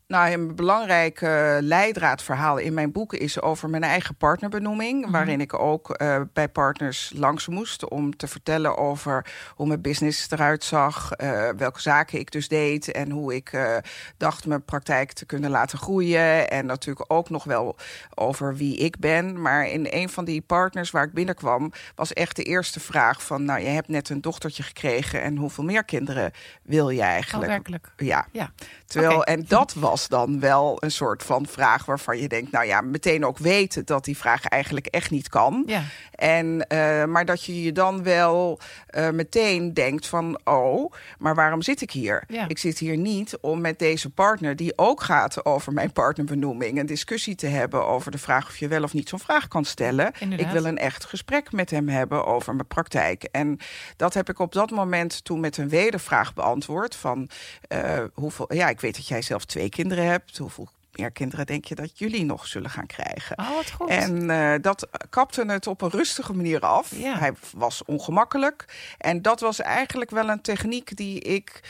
Nou, 0.08 0.32
een 0.32 0.55
belangrijk 0.55 1.20
leidraadverhaal 1.60 2.56
in 2.58 2.75
mijn 2.75 2.93
boek 2.93 3.12
is 3.14 3.40
over 3.40 3.69
mijn 3.70 3.82
eigen 3.82 4.14
partnerbenoeming. 4.14 5.02
Mhm. 5.02 5.10
Waarin 5.12 5.40
ik 5.40 5.58
ook 5.58 5.90
eh, 5.90 6.20
bij 6.32 6.49
partners 6.49 7.12
langs 7.14 7.46
moest 7.46 7.88
om 7.88 8.16
te 8.16 8.26
vertellen 8.26 8.76
over 8.76 9.26
hoe 9.55 9.66
mijn 9.66 9.81
business 9.81 10.31
eruit 10.31 10.64
zag. 10.64 11.12
eh, 11.12 11.49
welke 11.56 11.81
zaken 11.81 12.19
ik 12.19 12.31
dus 12.31 12.49
deed 12.49 12.93
en 12.93 13.10
hoe 13.10 13.34
ik 13.34 13.52
eh, 13.52 13.76
dacht 14.16 14.46
mijn 14.46 14.64
praktijk 14.64 15.12
te 15.12 15.26
kunnen 15.26 15.50
laten 15.50 15.78
groeien. 15.78 16.50
En 16.50 16.66
natuurlijk 16.66 17.12
ook 17.12 17.31
nog 17.31 17.44
wel 17.44 17.76
over 18.14 18.56
wie 18.56 18.76
ik 18.76 18.99
ben. 18.99 19.43
Maar 19.43 19.66
in 19.66 19.87
een 19.90 20.08
van 20.08 20.25
die 20.25 20.40
partners 20.40 20.90
waar 20.90 21.04
ik 21.04 21.12
binnenkwam, 21.12 21.72
was 21.94 22.12
echt 22.12 22.37
de 22.37 22.43
eerste 22.43 22.81
vraag 22.81 23.22
van... 23.22 23.44
nou, 23.44 23.61
je 23.61 23.66
hebt 23.69 23.88
net 23.88 24.08
een 24.08 24.20
dochtertje 24.20 24.62
gekregen 24.62 25.22
en 25.22 25.37
hoeveel 25.37 25.64
meer 25.64 25.84
kinderen 25.84 26.32
wil 26.62 26.90
je 26.90 27.00
Oh, 27.00 27.06
eigenlijk? 27.06 27.50
werkelijk. 27.50 27.92
ja, 27.97 28.26
Ja. 28.32 28.50
Terwijl, 28.87 29.25
en 29.25 29.44
dat 29.49 29.75
was 29.75 29.98
dan 30.07 30.40
wel 30.40 30.76
een 30.81 30.90
soort 30.90 31.23
van 31.23 31.47
vraag 31.47 31.85
waarvan 31.85 32.19
je 32.19 32.28
denkt, 32.28 32.50
nou 32.50 32.67
ja, 32.67 32.81
meteen 32.81 33.25
ook 33.25 33.38
weten 33.38 33.87
dat 33.87 34.05
die 34.05 34.17
vraag 34.17 34.45
eigenlijk 34.45 34.87
echt 34.87 35.11
niet 35.11 35.28
kan. 35.28 35.62
Ja. 35.67 35.83
En, 36.11 36.67
eh, 36.67 37.05
maar 37.05 37.25
dat 37.25 37.45
je 37.45 37.62
je 37.62 37.73
dan 37.73 38.02
wel 38.02 38.59
eh, 38.87 39.11
meteen 39.11 39.75
denkt 39.75 40.07
van, 40.07 40.40
oh, 40.45 40.93
maar 41.19 41.35
waarom 41.35 41.62
zit 41.62 41.81
ik 41.81 41.90
hier? 41.90 42.25
Ja. 42.28 42.49
Ik 42.49 42.59
zit 42.59 42.78
hier 42.78 42.97
niet 42.97 43.38
om 43.40 43.61
met 43.61 43.78
deze 43.78 44.11
partner, 44.11 44.57
die 44.57 44.73
ook 44.76 45.02
gaat 45.02 45.45
over 45.45 45.73
mijn 45.73 45.93
partnerbenoeming, 45.93 46.78
een 46.78 46.87
discussie 46.87 47.35
te 47.35 47.47
hebben 47.47 47.87
over 47.87 48.11
de 48.11 48.19
vraag 48.19 48.49
of 48.49 48.57
je 48.57 48.69
wel 48.69 48.83
of 48.83 48.93
niet 48.93 49.09
zo'n 49.09 49.19
vraag 49.19 49.49
kan 49.49 49.64
stellen. 49.64 50.12
Inderdaad. 50.19 50.47
Ik 50.47 50.52
wil 50.52 50.64
een 50.64 50.78
echt 50.78 51.05
gesprek 51.05 51.52
met 51.52 51.71
hem 51.71 51.88
hebben 51.88 52.26
over 52.26 52.55
mijn 52.55 52.67
praktijk. 52.67 53.23
En 53.23 53.59
dat 53.97 54.14
heb 54.14 54.28
ik 54.28 54.38
op 54.38 54.52
dat 54.52 54.71
moment 54.71 55.25
toen 55.25 55.40
met 55.40 55.57
een 55.57 55.69
wedervraag 55.69 56.35
beantwoord 56.35 56.97
van 56.97 57.28
eh, 57.69 58.05
hoeveel, 58.14 58.55
ja, 58.55 58.69
ik 58.69 58.81
weet 58.81 58.97
dat 58.97 59.09
jij 59.09 59.23
zelf 59.23 59.45
twee 59.45 59.69
kinderen 59.69 59.88
hebt. 59.97 60.38
Hoeveel 60.38 60.68
meer 60.99 61.11
kinderen 61.11 61.47
denk 61.47 61.64
je 61.64 61.75
dat 61.75 61.99
jullie 61.99 62.25
nog 62.25 62.47
zullen 62.47 62.71
gaan 62.71 62.87
krijgen? 62.87 63.38
Oh, 63.38 63.55
wat 63.55 63.71
goed. 63.71 63.88
En 63.88 64.31
uh, 64.31 64.55
dat 64.61 64.88
kapte 65.11 65.45
het 65.47 65.67
op 65.67 65.83
een 65.83 65.90
rustige 65.90 66.33
manier 66.35 66.61
af. 66.61 66.97
Ja. 66.97 67.19
Hij 67.19 67.33
was 67.57 67.85
ongemakkelijk. 67.85 68.64
En 68.99 69.23
dat 69.23 69.40
was 69.40 69.61
eigenlijk 69.61 70.11
wel 70.11 70.28
een 70.28 70.40
techniek 70.40 70.97
die 70.97 71.21
ik 71.21 71.61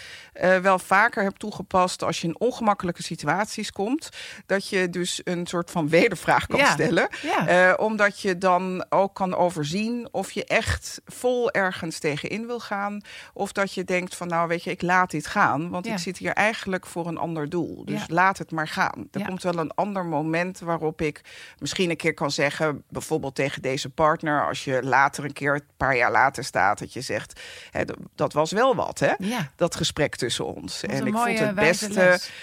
uh, 0.43 0.57
wel 0.57 0.79
vaker 0.79 1.23
heb 1.23 1.37
toegepast 1.37 2.03
als 2.03 2.21
je 2.21 2.27
in 2.27 2.41
ongemakkelijke 2.41 3.03
situaties 3.03 3.73
komt. 3.73 4.09
Dat 4.47 4.69
je 4.69 4.91
dus 4.91 5.21
een 5.25 5.47
soort 5.47 5.71
van 5.71 5.89
wedervraag 5.89 6.47
kan 6.47 6.59
Ja. 6.59 6.71
stellen. 6.73 7.09
Ja. 7.23 7.69
Uh, 7.69 7.75
omdat 7.85 8.21
je 8.21 8.39
dan 8.39 8.87
ook 8.89 9.15
kan 9.15 9.35
overzien 9.35 10.09
of 10.11 10.31
je 10.31 10.45
echt 10.45 11.01
vol 11.05 11.51
ergens 11.51 11.99
tegenin 11.99 12.47
wil 12.47 12.61
gaan. 12.61 13.01
Of 13.33 13.53
dat 13.53 13.73
je 13.73 13.85
denkt 13.85 14.17
van 14.17 14.29
nou 14.29 14.49
weet 14.49 14.63
je, 14.65 14.71
ik 14.71 14.83
laat 14.83 15.11
dit 15.11 15.27
gaan. 15.27 15.71
Want 15.71 15.87
ik 15.87 15.99
zit 15.99 16.19
hier 16.19 16.33
eigenlijk 16.33 16.87
voor 16.87 17.07
een 17.07 17.19
ander 17.19 17.49
doel. 17.49 17.85
Dus 17.85 18.03
laat 18.09 18.39
het 18.39 18.51
maar 18.51 18.69
gaan. 18.69 19.09
Er 19.19 19.25
Ja. 19.25 19.31
komt 19.31 19.43
wel 19.43 19.59
een 19.59 19.75
ander 19.75 20.05
moment 20.05 20.59
waarop 20.59 21.01
ik 21.01 21.21
misschien 21.59 21.91
een 21.91 21.97
keer 21.97 22.15
kan 22.15 22.31
zeggen, 22.31 22.83
bijvoorbeeld 22.89 23.35
tegen 23.35 23.63
deze 23.63 23.89
partner, 23.91 24.47
als 24.47 24.65
je 24.65 24.83
later 24.83 25.25
een 25.25 25.33
keer, 25.33 25.55
een 25.55 25.63
paar 25.77 25.97
jaar 25.97 26.11
later 26.11 26.45
staat, 26.45 26.79
dat 26.79 26.93
je 26.93 27.01
zegt, 27.01 27.41
hè, 27.71 27.83
dat 28.15 28.33
was 28.33 28.53
wel 28.53 28.75
wat, 28.75 28.99
hè? 28.99 29.13
Ja. 29.19 29.51
Dat 29.57 29.77
gesprek 29.77 30.17
tussen 30.17 30.47
ons. 30.55 30.83
En 30.83 31.07
ik 31.07 31.15
vond 31.15 31.39
het 31.39 31.55
best. 31.55 31.95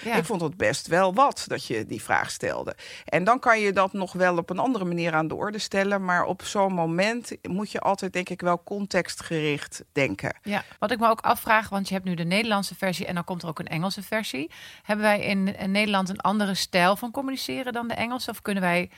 Ja. 0.04 0.14
ik 0.16 0.24
vond 0.24 0.40
het 0.40 0.56
best 0.56 0.86
wel 0.86 1.14
wat 1.14 1.44
dat 1.46 1.66
je 1.66 1.86
die 1.86 2.02
vraag 2.02 2.30
stelde. 2.30 2.76
En 3.04 3.24
dan 3.24 3.38
kan 3.38 3.60
je 3.60 3.72
dat 3.72 3.92
nog 3.92 4.12
wel 4.12 4.36
op 4.36 4.50
een 4.50 4.58
andere 4.58 4.84
manier 4.84 5.14
aan 5.14 5.28
de 5.28 5.34
orde 5.34 5.58
stellen, 5.58 6.04
maar 6.04 6.24
op 6.24 6.42
zo'n 6.44 6.72
moment 6.72 7.36
moet 7.42 7.70
je 7.70 7.80
altijd, 7.80 8.12
denk 8.12 8.28
ik, 8.28 8.40
wel 8.40 8.62
contextgericht 8.64 9.84
denken. 9.92 10.36
Ja, 10.42 10.64
wat 10.78 10.90
ik 10.90 10.98
me 10.98 11.08
ook 11.08 11.20
afvraag, 11.20 11.68
want 11.68 11.88
je 11.88 11.94
hebt 11.94 12.06
nu 12.06 12.14
de 12.14 12.24
Nederlandse 12.24 12.74
versie 12.74 13.06
en 13.06 13.14
dan 13.14 13.24
komt 13.24 13.42
er 13.42 13.48
ook 13.48 13.58
een 13.58 13.66
Engelse 13.68 14.02
versie. 14.02 14.50
Hebben 14.82 15.04
wij 15.04 15.20
in, 15.20 15.56
in 15.58 15.70
Nederland 15.70 16.08
een 16.08 16.20
andere 16.20 16.54
stijl 16.56 16.96
van 16.96 17.10
communiceren 17.10 17.72
dan 17.72 17.88
de 17.88 17.94
Engelse? 17.94 18.30
Of 18.30 18.42
kunnen 18.42 18.62
wij, 18.62 18.90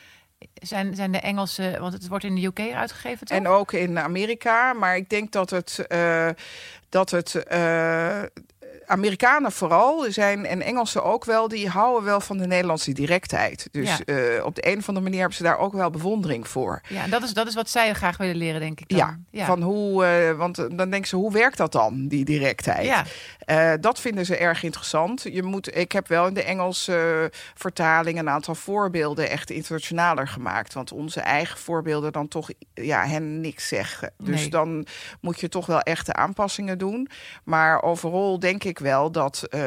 zijn, 0.54 0.94
zijn 0.94 1.12
de 1.12 1.18
Engelse, 1.20 1.76
want 1.80 1.92
het 1.92 2.08
wordt 2.08 2.24
in 2.24 2.34
de 2.34 2.44
UK 2.46 2.60
uitgegeven 2.74 3.26
toch? 3.26 3.38
En 3.38 3.46
ook 3.48 3.72
in 3.72 3.98
Amerika. 3.98 4.72
Maar 4.72 4.96
ik 4.96 5.08
denk 5.08 5.32
dat 5.32 5.50
het. 5.50 5.84
eh, 5.88 6.28
dat 6.90 7.10
het 7.10 7.34
eh, 7.34 8.22
Amerikanen 8.86 9.52
vooral 9.52 10.04
zijn 10.08 10.46
en 10.46 10.62
Engelsen 10.62 11.04
ook 11.04 11.24
wel, 11.24 11.48
die 11.48 11.68
houden 11.68 12.04
wel 12.04 12.20
van 12.20 12.38
de 12.38 12.46
Nederlandse 12.46 12.92
directheid. 12.92 13.68
Dus 13.70 13.96
Ja. 13.96 14.14
eh, 14.14 14.44
op 14.44 14.54
de 14.54 14.66
een 14.66 14.78
of 14.78 14.86
andere 14.88 15.00
manier 15.04 15.18
hebben 15.18 15.36
ze 15.36 15.42
daar 15.42 15.58
ook 15.58 15.72
wel 15.72 15.90
bewondering 15.90 16.48
voor. 16.48 16.80
Ja, 16.88 17.02
en 17.02 17.10
dat 17.10 17.22
is, 17.22 17.32
dat 17.32 17.46
is 17.46 17.54
wat 17.54 17.70
zij 17.70 17.94
graag 17.94 18.16
willen 18.16 18.36
leren, 18.36 18.60
denk 18.60 18.80
ik 18.80 18.88
dan. 18.88 19.24
Ja, 19.30 19.46
van 19.46 19.62
hoe, 19.62 20.34
want 20.36 20.56
dan 20.56 20.76
denken 20.90 21.06
ze, 21.08 21.16
hoe 21.16 21.32
werkt 21.32 21.56
dat 21.56 21.72
dan, 21.72 22.08
die 22.08 22.24
directheid? 22.24 22.86
Ja. 22.86 23.04
Eh, 23.48 23.72
dat 23.80 24.00
vinden 24.00 24.26
ze 24.26 24.36
erg 24.36 24.62
interessant. 24.62 25.22
Je 25.22 25.42
moet, 25.42 25.76
ik 25.76 25.92
heb 25.92 26.08
wel 26.08 26.26
in 26.26 26.34
de 26.34 26.42
Engelse 26.42 27.28
eh, 27.32 27.38
vertaling 27.54 28.18
een 28.18 28.28
aantal 28.28 28.54
voorbeelden 28.54 29.30
echt 29.30 29.50
internationaler 29.50 30.28
gemaakt. 30.28 30.74
Want 30.74 30.92
onze 30.92 31.20
eigen 31.20 31.58
voorbeelden 31.58 32.12
dan 32.12 32.28
toch 32.28 32.50
ja, 32.74 33.06
hen 33.06 33.40
niks 33.40 33.68
zeggen. 33.68 34.12
Dus 34.18 34.40
Nee. 34.40 34.48
dan 34.50 34.86
moet 35.20 35.40
je 35.40 35.48
toch 35.48 35.66
wel 35.66 35.80
echte 35.80 36.12
aanpassingen 36.12 36.78
doen. 36.78 37.08
Maar 37.44 37.82
overal 37.82 38.38
denk 38.38 38.64
ik 38.64 38.78
wel 38.78 39.10
dat 39.10 39.46
eh, 39.50 39.60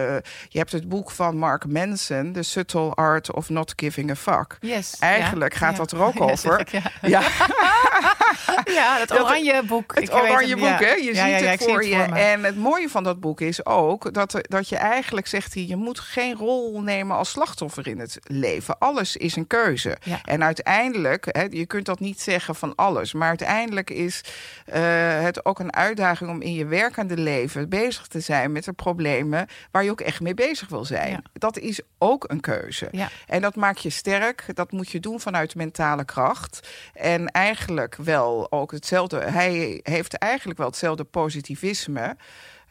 je 0.47 0.57
hebt 0.57 0.71
het 0.71 0.89
boek 0.89 1.11
van 1.11 1.37
Mark 1.37 1.67
Manson, 1.67 2.31
The 2.33 2.43
Subtle 2.43 2.93
Art 2.93 3.33
of 3.33 3.49
Not 3.49 3.73
Giving 3.75 4.11
a 4.11 4.15
Fuck. 4.15 4.57
Yes, 4.59 4.99
Eigenlijk 4.99 5.53
ja, 5.53 5.59
gaat 5.59 5.71
ja. 5.71 5.77
dat 5.77 5.91
er 5.91 6.01
ook 6.01 6.21
over. 6.31 6.67
ja. 7.01 7.21
Ja. 8.65 9.05
dat 9.05 9.19
oranje 9.19 9.63
boek. 9.63 9.95
Het 9.95 10.03
Ik 10.03 10.09
weet 10.11 10.21
oranje 10.21 10.55
boek, 10.55 10.65
ja. 10.65 10.77
hè? 10.77 10.93
Je 10.93 11.15
ziet 11.15 11.49
het 11.49 11.63
voor 11.63 11.85
je. 11.85 11.95
En 12.01 12.43
het 12.43 12.55
mooie 12.55 12.89
van 12.89 13.03
dat 13.03 13.19
boek 13.19 13.41
is 13.41 13.65
ook 13.65 14.13
dat, 14.13 14.39
dat 14.41 14.69
je 14.69 14.75
eigenlijk 14.75 15.27
zegt... 15.27 15.53
hij, 15.53 15.65
je 15.65 15.75
moet 15.75 15.99
geen 15.99 16.35
rol 16.35 16.81
nemen 16.81 17.17
als 17.17 17.29
slachtoffer 17.29 17.87
in 17.87 17.99
het 17.99 18.19
leven. 18.23 18.77
Alles 18.77 19.17
is 19.17 19.35
een 19.35 19.47
keuze. 19.47 19.97
En 20.23 20.43
uiteindelijk, 20.43 21.25
hè, 21.31 21.47
je 21.49 21.65
kunt 21.65 21.85
dat 21.85 21.99
niet 21.99 22.21
zeggen 22.21 22.55
van 22.55 22.75
alles... 22.75 23.13
maar 23.13 23.27
uiteindelijk 23.27 23.89
is 23.89 24.21
eh, 24.65 24.81
het 25.21 25.45
ook 25.45 25.59
een 25.59 25.73
uitdaging 25.73 26.29
om 26.29 26.41
in 26.41 26.53
je 26.53 26.65
werkende 26.65 27.17
leven... 27.17 27.69
bezig 27.69 28.07
te 28.07 28.19
zijn 28.19 28.51
met 28.51 28.63
de 28.63 28.73
problemen 28.73 29.47
waar 29.71 29.83
je 29.83 29.91
ook 29.91 30.01
echt 30.01 30.21
mee 30.21 30.33
bezig 30.33 30.69
wil 30.69 30.85
zijn. 30.85 31.23
Dat 31.33 31.57
is 31.57 31.81
ook 31.97 32.25
een 32.27 32.39
keuze. 32.39 32.89
En 33.27 33.41
dat 33.41 33.55
maakt 33.55 33.81
je 33.81 33.89
sterk. 33.89 34.45
Dat 34.53 34.71
moet 34.71 34.89
je 34.89 34.99
doen 34.99 35.19
vanuit 35.19 35.55
mentale 35.55 36.05
kracht. 36.05 36.69
En 36.93 37.27
eigenlijk 37.27 37.90
wel 37.95 38.51
ook 38.51 38.71
hetzelfde. 38.71 39.19
Hij 39.19 39.79
heeft 39.83 40.13
eigenlijk 40.13 40.57
wel 40.59 40.67
hetzelfde 40.67 41.03
positivisme. 41.03 42.15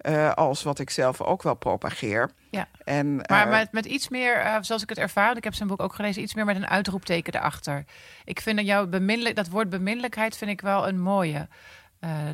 eh, 0.01 0.33
als 0.33 0.63
wat 0.63 0.79
ik 0.79 0.91
zelf 0.91 1.21
ook 1.21 1.43
wel 1.43 1.55
propageer. 1.55 2.31
Ja. 2.51 2.69
En, 2.85 3.17
Maar 3.17 3.45
eh, 3.45 3.51
met, 3.51 3.73
met 3.73 3.85
iets 3.85 4.09
meer, 4.09 4.37
eh, 4.37 4.57
zoals 4.61 4.83
ik 4.83 4.89
het 4.89 4.99
ervaar, 4.99 5.37
ik 5.37 5.45
heb 5.45 5.55
zijn 5.55 5.69
boek 5.69 5.83
ook 5.83 5.95
gelezen, 5.95 6.23
iets 6.23 6.35
meer 6.35 6.45
met 6.45 6.57
een 6.57 6.69
uitroepteken 6.69 7.35
erachter. 7.35 7.85
Ik 8.25 8.41
vind 8.41 8.57
dat 8.57 8.67
jouw 8.67 8.89
dat 9.35 9.49
woord 9.49 9.71
beminnelijkheid 9.71 10.37
vind 10.37 10.51
ik 10.51 10.61
wel 10.61 10.89
een 10.89 11.01
mooie. 11.01 11.49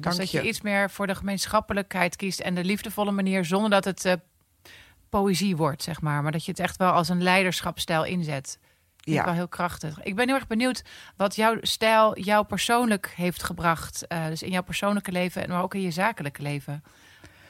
Dus 0.00 0.16
dat 0.16 0.30
je. 0.30 0.42
iets 0.42 0.60
meer 0.60 0.90
voor 0.90 1.06
de 1.06 1.14
gemeenschappelijkheid 1.14 2.16
kiest 2.16 2.40
en 2.40 2.54
de 2.54 2.64
liefdevolle 2.64 3.10
manier, 3.10 3.44
zonder 3.44 3.70
dat 3.70 3.84
het 3.84 4.18
poëzie 5.08 5.56
wordt, 5.56 5.82
zeg 5.82 6.00
maar. 6.00 6.22
Maar 6.22 6.32
dat 6.32 6.44
je 6.44 6.50
het 6.50 6.60
echt 6.60 6.76
wel 6.76 6.92
als 6.92 7.08
een 7.08 7.22
leiderschapstijl 7.22 8.04
inzet. 8.04 8.58
Vind 9.06 9.18
Ja. 9.18 9.22
ik 9.22 9.28
wel 9.28 9.34
heel 9.38 9.48
krachtig. 9.48 10.02
Ik 10.02 10.14
ben 10.16 10.26
heel 10.26 10.34
erg 10.36 10.46
benieuwd 10.46 10.84
wat 11.16 11.36
jouw 11.36 11.56
stijl 11.60 12.18
jou 12.18 12.44
persoonlijk 12.46 13.12
heeft 13.16 13.42
gebracht. 13.42 14.06
eh, 14.06 14.26
dus 14.26 14.42
in 14.42 14.50
jouw 14.50 14.62
persoonlijke 14.62 15.12
leven, 15.12 15.48
maar 15.48 15.62
ook 15.62 15.74
in 15.74 15.80
je 15.80 15.90
zakelijke 15.90 16.42
leven. 16.42 16.82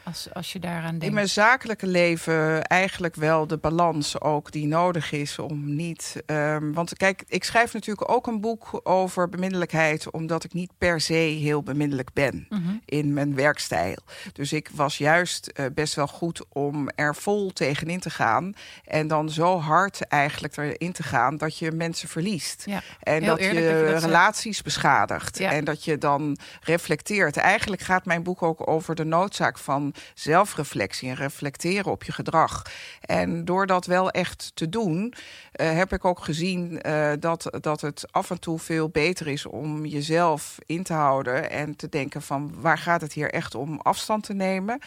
Als, 0.07 0.29
als 0.33 0.53
je 0.53 0.59
daaraan 0.61 0.91
denkt. 0.91 1.05
In 1.05 1.15
mijn 1.15 1.29
zakelijke 1.29 1.87
leven 1.87 2.63
eigenlijk 2.65 3.15
wel 3.15 3.47
de 3.47 3.57
balans 3.57 4.21
ook 4.21 4.53
die 4.53 4.67
nodig 4.67 5.13
is 5.13 5.39
om 5.39 5.75
niet. 5.75 6.23
ehm, 6.27 6.73
want 6.73 6.97
kijk, 6.97 7.23
ik 7.29 7.45
schrijf 7.45 7.73
natuurlijk 7.73 8.11
ook 8.11 8.27
een 8.27 8.41
boek 8.41 8.81
over 8.83 9.29
beminnelijkheid, 9.29 10.11
omdat 10.11 10.45
ik 10.45 10.53
niet 10.53 10.71
per 10.79 11.01
se 11.01 11.13
heel 11.15 11.63
beminnelijk 11.63 12.13
ben 12.13 12.47
Mhm. 12.51 12.63
in 12.85 13.13
mijn 13.13 13.35
werkstijl. 13.35 13.97
Dus 14.33 14.53
ik 14.53 14.69
was 14.75 14.99
juist 14.99 15.47
eh, 15.47 15.67
best 15.75 15.95
wel 15.95 16.07
goed 16.07 16.45
om 16.53 16.89
er 16.95 17.15
vol 17.15 17.51
tegenin 17.53 18.01
te 18.01 18.11
gaan. 18.11 18.53
En 18.85 19.09
dan 19.09 19.31
zo 19.31 19.59
hard 19.61 20.07
eigenlijk 20.09 20.57
erin 20.57 20.93
te 20.93 21.03
gaan 21.03 21.37
dat 21.37 21.59
je 21.59 21.73
mensen 21.73 22.09
verliest. 22.09 22.63
Ja, 22.67 22.83
En 23.01 23.23
heel 23.23 23.37
dat 23.37 23.45
je, 23.45 23.53
dat 23.55 23.91
zegt. 23.91 24.05
relaties 24.05 24.63
beschadigt. 24.63 25.39
Ja. 25.39 25.53
En 25.53 25.65
dat 25.65 25.85
je 25.85 25.99
dan 25.99 26.37
reflecteert. 26.61 27.37
Eigenlijk 27.37 27.83
gaat 27.83 28.05
mijn 28.05 28.23
boek 28.23 28.43
ook 28.43 28.69
over 28.69 28.95
de 28.95 29.05
noodzaak 29.05 29.59
van 29.59 29.95
zelfreflectie 30.15 31.09
en 31.09 31.15
reflecteren 31.15 31.93
op 31.93 32.05
je 32.05 32.13
gedrag. 32.13 32.63
En 33.01 33.45
door 33.45 33.67
dat 33.67 33.87
wel 33.87 34.11
echt 34.11 34.51
te 34.55 34.69
doen, 34.69 35.15
eh, 35.53 35.73
heb 35.73 35.93
ik 35.93 36.05
ook 36.05 36.21
gezien 36.25 36.81
eh, 36.83 37.11
dat, 37.21 37.57
dat 37.61 37.81
het 37.81 38.05
af 38.11 38.31
en 38.31 38.41
toe 38.41 38.59
veel 38.59 38.89
beter 38.89 39.27
is 39.27 39.47
om 39.47 39.85
jezelf 39.87 40.59
in 40.67 40.83
te 40.83 40.93
houden 40.93 41.51
en 41.51 41.77
te 41.77 41.89
denken 41.89 42.23
van 42.23 42.55
waar 42.57 42.79
gaat 42.79 43.01
het 43.01 43.13
hier 43.13 43.31
echt 43.33 43.55
om 43.55 43.81
afstand 43.83 44.23
te 44.25 44.35
nemen. 44.35 44.79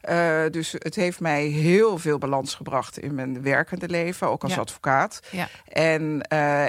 Eh, 0.00 0.42
dus 0.50 0.72
het 0.78 0.94
heeft 0.94 1.20
mij 1.20 1.44
heel 1.46 1.98
veel 1.98 2.18
balans 2.18 2.54
gebracht 2.54 2.98
in 2.98 3.14
mijn 3.14 3.42
werkende 3.42 3.88
leven, 3.88 4.28
ook 4.28 4.42
als 4.42 4.54
Ja. 4.54 4.60
advocaat. 4.60 5.20
Ja. 5.30 5.48
En, 5.68 6.20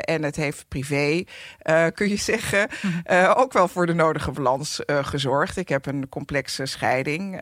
en 0.01 0.23
het 0.23 0.35
heeft 0.35 0.67
privé, 0.67 1.23
kun 1.93 2.09
je 2.09 2.15
zeggen, 2.15 2.67
Mhm. 2.81 3.31
ook 3.37 3.53
wel 3.53 3.67
voor 3.67 3.85
de 3.85 3.93
nodige 3.93 4.31
balans 4.31 4.79
gezorgd. 4.85 5.57
Ik 5.57 5.69
heb 5.69 5.85
een 5.85 6.09
complexe 6.09 6.65
scheiding, 6.65 7.41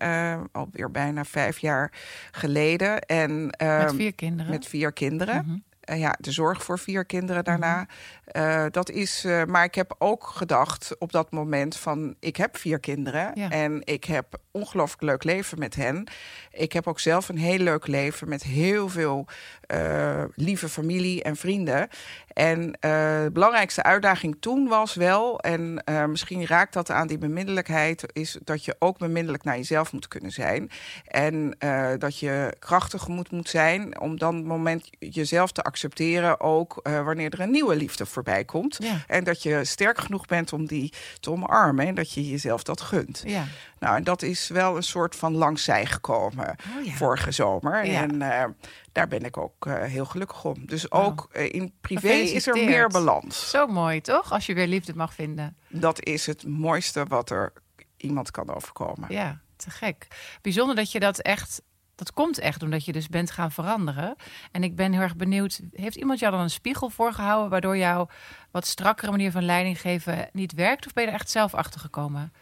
alweer 0.51 0.91
bijna 0.91 1.25
vijf 1.25 1.59
jaar 1.59 1.91
geleden. 2.31 3.01
En, 3.01 3.45
met 3.45 3.55
ehm, 3.57 3.95
vier 3.95 4.13
kinderen. 4.13 4.51
met 4.51 4.67
vier 4.67 4.93
kinderen. 4.93 5.45
Mhm. 5.45 5.57
Eh, 5.83 5.99
ja, 5.99 6.15
de 6.19 6.31
zorg 6.31 6.63
voor 6.63 6.79
vier 6.79 7.05
kinderen 7.05 7.43
daarna. 7.43 7.87
Eh, 8.25 8.65
dat 8.71 8.89
is, 8.89 9.25
eh, 9.25 9.43
maar 9.43 9.63
ik 9.63 9.75
heb 9.75 9.95
ook 9.97 10.27
gedacht 10.27 10.95
op 10.99 11.11
dat 11.11 11.31
moment 11.31 11.77
van... 11.77 12.15
ik 12.19 12.35
heb 12.35 12.57
vier 12.57 12.79
kinderen 12.79 13.31
Ja. 13.33 13.49
en 13.49 13.81
ik 13.83 14.03
heb 14.03 14.39
ongelooflijk 14.51 15.01
leuk 15.01 15.23
leven 15.23 15.59
met 15.59 15.75
hen. 15.75 16.07
Ik 16.51 16.73
heb 16.73 16.87
ook 16.87 16.99
zelf 16.99 17.29
een 17.29 17.37
heel 17.37 17.57
leuk 17.57 17.87
leven 17.87 18.29
met 18.29 18.43
heel 18.43 18.89
veel 18.89 19.25
eh, 19.73 20.23
lieve 20.35 20.69
familie 20.69 21.23
en 21.23 21.35
vrienden. 21.35 21.87
En 22.33 22.77
eh, 22.79 22.91
de 23.23 23.29
belangrijkste 23.33 23.83
uitdaging 23.83 24.35
toen 24.39 24.67
was 24.67 24.93
wel... 24.93 25.39
en 25.39 25.81
eh, 25.85 26.05
misschien 26.05 26.45
raakt 26.45 26.73
dat 26.73 26.89
aan 26.89 27.07
die 27.07 27.17
beminnelijkheid... 27.17 28.03
is 28.13 28.37
dat 28.43 28.65
je 28.65 28.75
ook 28.79 28.97
beminnelijk 28.97 29.43
naar 29.43 29.57
jezelf 29.57 29.93
moet 29.93 30.07
kunnen 30.07 30.31
zijn. 30.31 30.69
En 31.07 31.57
dat 31.99 32.19
je 32.19 32.55
krachtig 32.59 33.07
moet, 33.07 33.31
moet 33.31 33.49
zijn 33.49 33.99
om 33.99 34.17
dan 34.17 34.35
het 34.35 34.45
moment 34.45 34.89
jezelf 34.99 35.51
te 35.51 35.61
accepteren... 35.61 36.39
ook 36.39 36.79
wanneer 36.83 37.33
er 37.33 37.39
een 37.39 37.51
nieuwe 37.51 37.75
liefde 37.75 38.05
voorbij 38.05 38.45
komt. 38.45 38.77
Ja. 38.79 39.03
En 39.07 39.23
dat 39.23 39.43
je 39.43 39.65
sterk 39.65 39.99
genoeg 39.99 40.25
bent 40.25 40.53
om 40.53 40.67
die 40.67 40.93
te 41.19 41.31
omarmen... 41.31 41.87
en 41.87 41.95
dat 41.95 42.13
je 42.13 42.29
jezelf 42.29 42.63
dat 42.63 42.81
gunt. 42.81 43.23
Ja. 43.25 43.43
Nou, 43.79 43.95
en 43.95 44.03
dat 44.03 44.21
is 44.21 44.47
wel 44.47 44.75
een 44.75 44.83
soort 44.83 45.15
van 45.15 45.35
langzij 45.35 45.85
gekomen 45.85 46.55
Oh 46.77 46.85
ja. 46.85 46.93
vorige 46.93 47.31
zomer. 47.31 47.85
Ja. 47.85 48.01
En 48.01 48.55
daar 48.93 49.07
ben 49.07 49.23
ik 49.23 49.37
ook 49.37 49.65
eh, 49.65 49.83
heel 49.83 50.05
gelukkig 50.05 50.45
om. 50.45 50.65
Dus 50.65 50.91
ook 50.91 51.29
eh, 51.31 51.53
in 51.53 51.73
privé 51.81 52.13
is 52.13 52.47
er 52.47 52.55
meer 52.55 52.87
balans. 52.87 53.49
Zo 53.49 53.67
mooi, 53.67 54.01
toch? 54.01 54.31
Als 54.31 54.45
je 54.45 54.53
weer 54.53 54.67
liefde 54.67 54.95
mag 54.95 55.13
vinden. 55.13 55.57
Dat 55.69 56.03
is 56.03 56.25
het 56.25 56.47
mooiste 56.47 57.05
wat 57.05 57.29
er 57.29 57.53
iemand 57.97 58.31
kan 58.31 58.53
overkomen. 58.55 59.11
Ja, 59.11 59.41
te 59.55 59.69
gek. 59.69 60.07
Bijzonder 60.41 60.75
dat 60.75 60.91
je 60.91 60.99
dat 60.99 61.19
echt 61.19 61.61
Dat 61.95 62.13
komt 62.13 62.37
echt 62.37 62.63
omdat 62.63 62.85
je 62.85 62.91
dus 62.91 63.07
bent 63.07 63.31
gaan 63.31 63.51
veranderen. 63.51 64.15
En 64.51 64.63
ik 64.63 64.75
ben 64.75 64.91
heel 64.91 65.01
erg 65.01 65.15
benieuwd, 65.15 65.61
heeft 65.71 65.95
iemand 65.95 66.19
jou 66.19 66.31
dan 66.31 66.41
een 66.41 66.49
spiegel 66.49 66.89
voorgehouden... 66.89 67.49
waardoor 67.49 67.77
jouw 67.77 68.07
wat 68.51 68.67
strakkere 68.67 69.11
manier 69.11 69.31
van 69.31 69.45
leiding 69.45 69.81
geven 69.81 70.29
niet 70.33 70.53
werkt? 70.53 70.85
Of 70.85 70.93
ben 70.93 71.03
je 71.03 71.09
er 71.09 71.15
echt 71.15 71.29
zelf 71.29 71.53
achter 71.53 71.79
gekomen? 71.79 72.33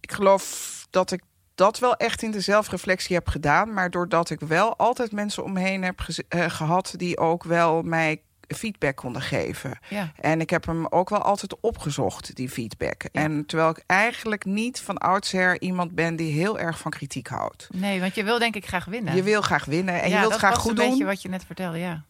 Ik 0.00 0.12
geloof 0.12 0.86
dat 0.90 1.10
ik 1.10 1.22
dat 1.60 1.78
wel 1.78 1.96
echt 1.96 2.22
in 2.22 2.30
de 2.30 2.40
zelfreflectie 2.40 3.16
heb 3.16 3.28
gedaan. 3.28 3.72
Maar 3.72 3.90
doordat 3.90 4.30
ik 4.30 4.40
wel 4.40 4.76
altijd 4.76 5.12
mensen 5.12 5.44
om 5.44 5.52
me 5.52 5.60
heb 5.60 6.00
uh, 6.34 6.44
gehad... 6.50 6.94
die 6.96 7.18
ook 7.18 7.44
wel 7.44 7.82
mij 7.82 8.22
feedback 8.48 8.96
konden 8.96 9.22
geven. 9.22 9.78
Ja. 9.88 10.12
En 10.20 10.40
ik 10.40 10.50
heb 10.50 10.66
hem 10.66 10.86
ook 10.86 11.08
wel 11.08 11.22
altijd 11.22 11.60
opgezocht, 11.60 12.36
die 12.36 12.48
feedback. 12.48 13.04
En 13.12 13.46
terwijl 13.46 13.70
ik 13.70 13.82
eigenlijk 13.86 14.44
niet 14.44 14.80
van 14.80 14.98
oudsher 14.98 15.60
iemand 15.60 15.94
ben 15.94 16.16
die 16.16 16.32
heel 16.32 16.58
erg 16.58 16.78
van 16.78 16.90
kritiek 16.90 17.28
houdt. 17.28 17.68
Nee, 17.72 18.00
want 18.00 18.14
je 18.14 18.24
wil 18.24 18.38
denk 18.38 18.56
ik 18.56 18.66
graag 18.66 18.84
winnen. 18.84 19.16
Je 19.16 19.22
wil 19.22 19.40
graag 19.40 19.64
winnen 19.64 20.02
en 20.02 20.08
ja, 20.08 20.14
je 20.14 20.20
wilt 20.20 20.38
graag 20.38 20.56
goed 20.56 20.76
doen. 20.76 20.84
een 20.84 20.90
beetje 20.90 21.04
wat 21.04 21.22
je 21.22 21.28
net 21.28 21.44
vertelde, 21.44 21.78
ja. 21.78 22.04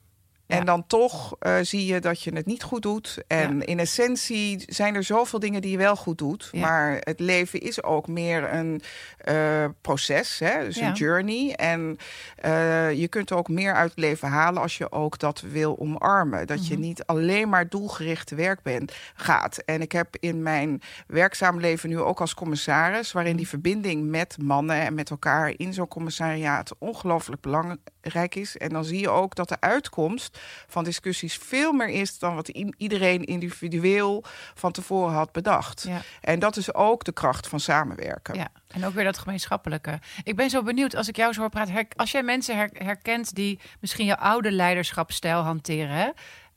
En 0.50 0.64
dan 0.66 0.86
toch 0.86 1.36
uh, 1.40 1.56
zie 1.62 1.86
je 1.86 2.00
dat 2.00 2.22
je 2.22 2.34
het 2.34 2.46
niet 2.46 2.62
goed 2.62 2.82
doet. 2.82 3.18
En 3.26 3.58
ja. 3.58 3.64
in 3.66 3.78
essentie 3.78 4.62
zijn 4.66 4.94
er 4.94 5.04
zoveel 5.04 5.38
dingen 5.38 5.62
die 5.62 5.70
je 5.70 5.76
wel 5.76 5.96
goed 5.96 6.18
doet. 6.18 6.48
Ja. 6.52 6.60
Maar 6.60 6.96
het 7.00 7.20
leven 7.20 7.60
is 7.60 7.82
ook 7.82 8.08
meer 8.08 8.52
een 8.52 8.82
uh, 9.28 9.64
proces, 9.80 10.38
hè? 10.38 10.64
dus 10.64 10.76
een 10.76 10.92
journey. 10.92 11.54
En 11.54 11.96
uh, 12.44 12.92
je 12.92 13.08
kunt 13.08 13.32
ook 13.32 13.48
meer 13.48 13.74
uit 13.74 13.90
het 13.90 13.98
leven 13.98 14.28
halen 14.28 14.62
als 14.62 14.78
je 14.78 14.92
ook 14.92 15.18
dat 15.18 15.40
wil 15.40 15.78
omarmen. 15.78 16.46
Dat 16.46 16.66
je 16.66 16.74
Mhm. 16.74 16.82
niet 16.82 17.04
alleen 17.04 17.48
maar 17.48 17.68
doelgericht 17.68 18.26
te 18.26 18.34
werk 18.34 18.62
bent, 18.62 18.92
gaat. 19.14 19.56
En 19.58 19.80
ik 19.80 19.92
heb 19.92 20.16
in 20.20 20.42
mijn 20.42 20.82
werkzaam 21.06 21.60
leven 21.60 21.88
nu 21.88 22.00
ook 22.00 22.20
als 22.20 22.34
commissaris... 22.34 23.12
waarin 23.12 23.36
die 23.36 23.48
verbinding 23.48 24.08
met 24.08 24.36
mannen 24.42 24.76
en 24.76 24.94
met 24.94 25.10
elkaar 25.10 25.52
in 25.56 25.72
zo'n 25.72 25.88
commissariaat... 25.88 26.74
ongelooflijk 26.78 27.40
belangrijk 27.40 28.34
is. 28.34 28.56
En 28.56 28.68
dan 28.68 28.84
zie 28.84 29.00
je 29.00 29.10
ook 29.10 29.34
dat 29.34 29.48
de 29.48 29.60
uitkomst 29.60 30.38
van 30.66 30.84
discussies 30.84 31.34
veel 31.36 31.72
meer 31.72 31.88
is... 31.88 32.18
dan 32.18 32.34
wat 32.34 32.48
iedereen 32.76 33.24
individueel 33.24 34.24
van 34.54 34.72
tevoren 34.72 35.14
had 35.14 35.32
bedacht. 35.32 35.84
Ja. 35.88 36.00
En 36.20 36.38
dat 36.38 36.56
is 36.56 36.74
ook 36.74 37.04
de 37.04 37.12
kracht 37.12 37.48
van 37.48 37.60
samenwerken. 37.60 38.34
Ja, 38.34 38.48
en 38.68 38.84
ook 38.84 38.94
weer 38.94 39.04
dat 39.04 39.18
gemeenschappelijke. 39.18 39.98
Ik 40.24 40.36
ben 40.36 40.50
zo 40.50 40.62
benieuwd 40.62 40.96
als 40.96 41.08
ik 41.08 41.16
jou 41.16 41.32
zo 41.32 41.40
hoor 41.40 41.50
praten. 41.50 41.88
als 41.96 42.10
jij 42.10 42.22
mensen 42.22 42.56
her- 42.56 42.70
herkent 42.72 43.34
die 43.34 43.60
misschien 43.80 44.06
jouw 44.06 44.16
oude 44.16 44.50
leiderschapsstijl 44.50 45.40
hanteren, 45.40 45.94
hè, 45.94 46.10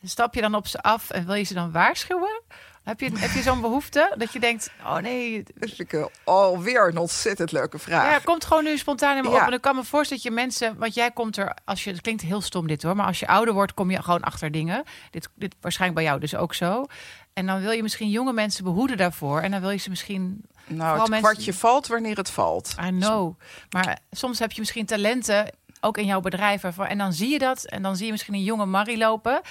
stap 0.04 0.34
je 0.36 0.42
dan 0.42 0.56
op 0.56 0.68
ze 0.68 0.82
af 0.82 1.10
en 1.10 1.26
wil 1.26 1.36
je 1.36 1.44
ze 1.44 1.54
dan 1.54 1.72
waarschuwen? 1.72 2.42
Heb 2.84 3.00
je, 3.00 3.10
heb 3.14 3.32
je 3.32 3.42
zo'n 3.42 3.62
behoefte 3.62 4.14
dat 4.18 4.34
je 4.34 4.40
denkt: 4.40 4.70
oh 4.86 4.98
nee, 4.98 5.44
Dat 5.56 5.80
ik 5.80 5.94
eh, 5.94 6.06
alweer 6.24 6.88
een 6.88 6.98
ontzettend 6.98 7.52
leuke 7.52 7.80
vraag. 7.80 8.12
ja, 8.12 8.20
komt 8.24 8.46
gewoon 8.46 8.64
nu 8.64 8.78
spontaan 8.78 9.18
in 9.18 9.24
me 9.24 9.30
Ja. 9.30 9.36
op. 9.42 9.48
En 9.48 9.54
ik 9.54 9.62
kan 9.62 9.76
me 9.76 9.84
voorstellen 9.84 10.24
dat 10.24 10.34
je 10.34 10.40
mensen, 10.40 10.78
want 10.78 10.94
jij 10.94 11.12
komt 11.12 11.38
er, 11.38 11.56
als 11.66 11.84
je, 11.84 11.90
het 11.92 12.02
klinkt 12.02 12.22
heel 12.22 12.42
stom 12.42 12.68
dit 12.68 12.84
hoor, 12.84 12.96
maar 12.96 13.06
als 13.06 13.20
je 13.20 13.28
ouder 13.28 13.54
wordt, 13.54 13.74
kom 13.74 13.92
je 13.92 14.02
gewoon 14.04 14.22
achter 14.22 14.52
dingen. 14.52 14.84
Dit, 15.12 15.30
dit 15.36 15.56
waarschijnlijk 15.62 16.00
bij 16.00 16.10
jou 16.10 16.22
dus 16.22 16.36
ook 16.36 16.54
zo. 16.54 16.86
En 17.34 17.46
dan 17.46 17.62
wil 17.62 17.72
je 17.72 17.82
misschien 17.84 18.10
jonge 18.10 18.34
mensen 18.34 18.64
behoeden 18.64 18.98
daarvoor. 18.98 19.42
En 19.42 19.52
dan 19.52 19.62
wil 19.62 19.70
je 19.70 19.78
ze 19.78 19.90
misschien 19.90 20.46
nou, 20.68 21.00
het 21.00 21.10
mensen- 21.10 21.30
kwartje 21.30 21.54
valt 21.54 21.88
wanneer 21.88 22.18
het 22.18 22.30
valt. 22.30 22.76
I 22.84 22.90
know. 22.90 23.40
Maar 23.70 23.98
soms 24.12 24.40
heb 24.40 24.52
je 24.52 24.60
misschien 24.60 24.86
talenten, 24.86 25.56
ook 25.82 25.98
in 25.98 26.06
jouw 26.06 26.20
bedrijf. 26.20 26.64
En 26.64 26.98
dan 26.98 27.14
zie 27.14 27.30
je 27.30 27.40
dat. 27.40 27.64
En 27.66 27.82
dan 27.82 27.96
zie 27.96 28.06
je 28.06 28.12
misschien 28.12 28.34
een 28.34 28.44
jonge 28.44 28.66
Marie 28.66 28.98
lopen. 28.98 29.42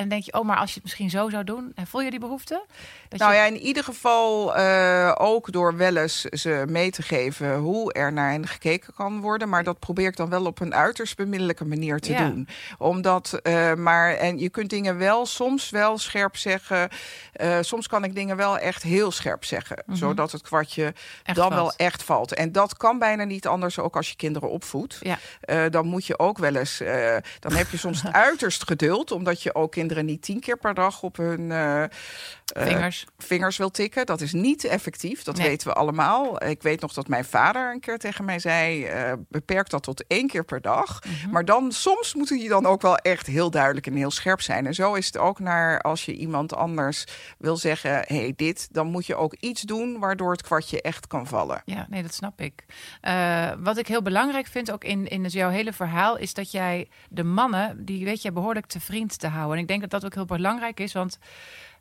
En 0.00 0.08
denk 0.08 0.22
je, 0.24 0.32
oh, 0.32 0.44
maar 0.46 0.56
als 0.56 0.68
je 0.68 0.74
het 0.74 0.82
misschien 0.82 1.10
zo 1.10 1.28
zou 1.30 1.44
doen. 1.44 1.72
En 1.74 1.86
voel 1.86 2.00
je 2.00 2.10
die 2.10 2.20
behoefte? 2.20 2.64
Dat 3.08 3.18
Nou 3.20 3.32
je- 3.32 3.38
ja, 3.38 3.44
in 3.44 3.56
ieder 3.58 3.84
geval 3.84 4.56
eh, 4.56 5.12
ook 5.18 5.52
door 5.52 5.76
wel 5.76 5.96
eens 5.96 6.20
ze 6.20 6.64
mee 6.68 6.90
te 6.90 7.02
geven 7.02 7.56
hoe 7.56 7.92
er 7.92 8.12
naar 8.12 8.30
hen 8.30 8.46
gekeken 8.46 8.94
kan 8.94 9.20
worden. 9.20 9.48
Maar 9.48 9.64
dat 9.64 9.78
probeer 9.78 10.06
ik 10.06 10.16
dan 10.16 10.28
wel 10.28 10.44
op 10.46 10.60
een 10.60 10.74
uiterst 10.74 11.16
bemiddelijke 11.16 11.64
manier 11.64 12.00
te 12.00 12.12
Ja. 12.12 12.18
doen. 12.28 12.48
Omdat, 12.78 13.32
eh, 13.42 13.74
maar, 13.74 14.14
en 14.14 14.38
je 14.38 14.48
kunt 14.50 14.70
dingen 14.70 14.98
wel 14.98 15.26
soms 15.26 15.70
wel 15.70 15.98
scherp 15.98 16.36
zeggen. 16.36 16.88
Eh, 17.32 17.58
soms 17.60 17.86
kan 17.86 18.04
ik 18.04 18.14
dingen 18.14 18.36
wel 18.36 18.58
echt 18.58 18.82
heel 18.82 19.10
scherp 19.10 19.44
zeggen. 19.44 19.82
Mhm. 19.86 19.96
Zodat 19.96 20.32
het 20.32 20.42
kwartje 20.42 20.84
Echt 21.22 21.36
dan 21.36 21.52
valt. 21.52 21.54
wel 21.60 21.72
echt 21.86 22.02
valt. 22.02 22.34
En 22.34 22.52
dat 22.52 22.76
kan 22.76 22.98
bijna 22.98 23.24
niet 23.24 23.46
anders, 23.46 23.78
ook 23.78 23.96
als 23.96 24.08
je 24.08 24.16
kinderen 24.16 24.50
opvoedt. 24.50 24.98
Ja. 25.00 25.18
Eh, 25.40 25.64
dan 25.70 25.86
moet 25.86 26.06
je 26.06 26.18
ook 26.18 26.38
wel 26.38 26.54
eens. 26.56 26.80
eh, 26.80 27.16
dan 27.40 27.52
heb 27.52 27.70
je 27.70 27.76
soms 27.78 28.02
het 28.02 28.12
uiterst 28.12 28.64
geduld, 28.66 29.10
omdat 29.12 29.42
je 29.42 29.54
ook 29.54 29.76
kinderen 29.90 30.14
niet 30.16 30.22
tien 30.22 30.40
keer 30.40 30.56
per 30.58 30.74
dag 30.74 31.02
op 31.02 31.16
hun 31.16 31.50
eh, 31.52 31.82
eh, 31.82 31.88
Vingers. 32.44 33.06
vingers 33.18 33.56
wil 33.56 33.70
tikken. 33.70 34.06
Dat 34.06 34.20
is 34.20 34.32
niet 34.32 34.64
effectief, 34.64 35.22
dat 35.22 35.36
Nee. 35.36 35.48
weten 35.48 35.68
we 35.68 35.74
allemaal. 35.74 36.44
Ik 36.44 36.62
weet 36.62 36.80
nog 36.80 36.92
dat 36.92 37.08
mijn 37.08 37.24
vader 37.24 37.72
een 37.72 37.80
keer 37.80 37.98
tegen 37.98 38.24
mij 38.24 38.38
zei: 38.38 38.84
eh, 38.84 39.12
beperk 39.28 39.68
dat 39.70 39.82
tot 39.82 40.04
één 40.06 40.26
keer 40.26 40.44
per 40.44 40.60
dag. 40.60 41.00
Mhm. 41.04 41.30
Maar 41.30 41.44
dan 41.44 41.72
soms 41.72 42.14
moet 42.14 42.28
je 42.28 42.48
dan 42.48 42.66
ook 42.66 42.82
wel 42.82 42.96
echt 42.96 43.26
heel 43.26 43.50
duidelijk 43.50 43.86
en 43.86 43.94
heel 43.94 44.10
scherp 44.10 44.40
zijn. 44.40 44.66
En 44.66 44.74
zo 44.74 44.94
is 44.94 45.06
het 45.06 45.18
ook 45.18 45.38
naar 45.38 45.80
als 45.80 46.04
je 46.04 46.12
iemand 46.12 46.54
anders 46.54 47.04
wil 47.38 47.56
zeggen: 47.56 47.90
hé, 47.90 48.16
hey, 48.16 48.32
dit, 48.36 48.68
dan 48.72 48.86
moet 48.86 49.06
je 49.06 49.14
ook 49.16 49.34
iets 49.40 49.62
doen 49.62 49.98
waardoor 49.98 50.32
het 50.32 50.42
kwartje 50.42 50.82
echt 50.82 51.06
kan 51.06 51.26
vallen. 51.26 51.62
Ja, 51.64 51.86
nee, 51.90 52.02
dat 52.02 52.14
snap 52.14 52.40
ik. 52.40 52.64
Wat 53.62 53.76
ik 53.76 53.86
heel 53.86 54.02
belangrijk 54.02 54.46
vind 54.46 54.72
ook 54.72 54.84
in, 54.84 55.08
in 55.08 55.22
jouw 55.22 55.50
hele 55.50 55.72
verhaal... 55.72 56.16
is 56.16 56.34
dat 56.34 56.50
jij 56.50 56.88
de 57.08 57.24
mannen, 57.24 57.84
die 57.84 58.04
weet 58.04 58.22
je 58.22 58.32
behoorlijk 58.32 58.66
te 58.66 58.80
vriend 58.80 59.18
te 59.18 59.26
houden. 59.26 59.56
En 59.56 59.62
ik 59.62 59.68
denk 59.68 59.79
dat 59.80 59.90
dat 59.90 60.04
ook 60.04 60.14
heel 60.14 60.24
belangrijk 60.24 60.80
is, 60.80 60.92
want... 60.92 61.18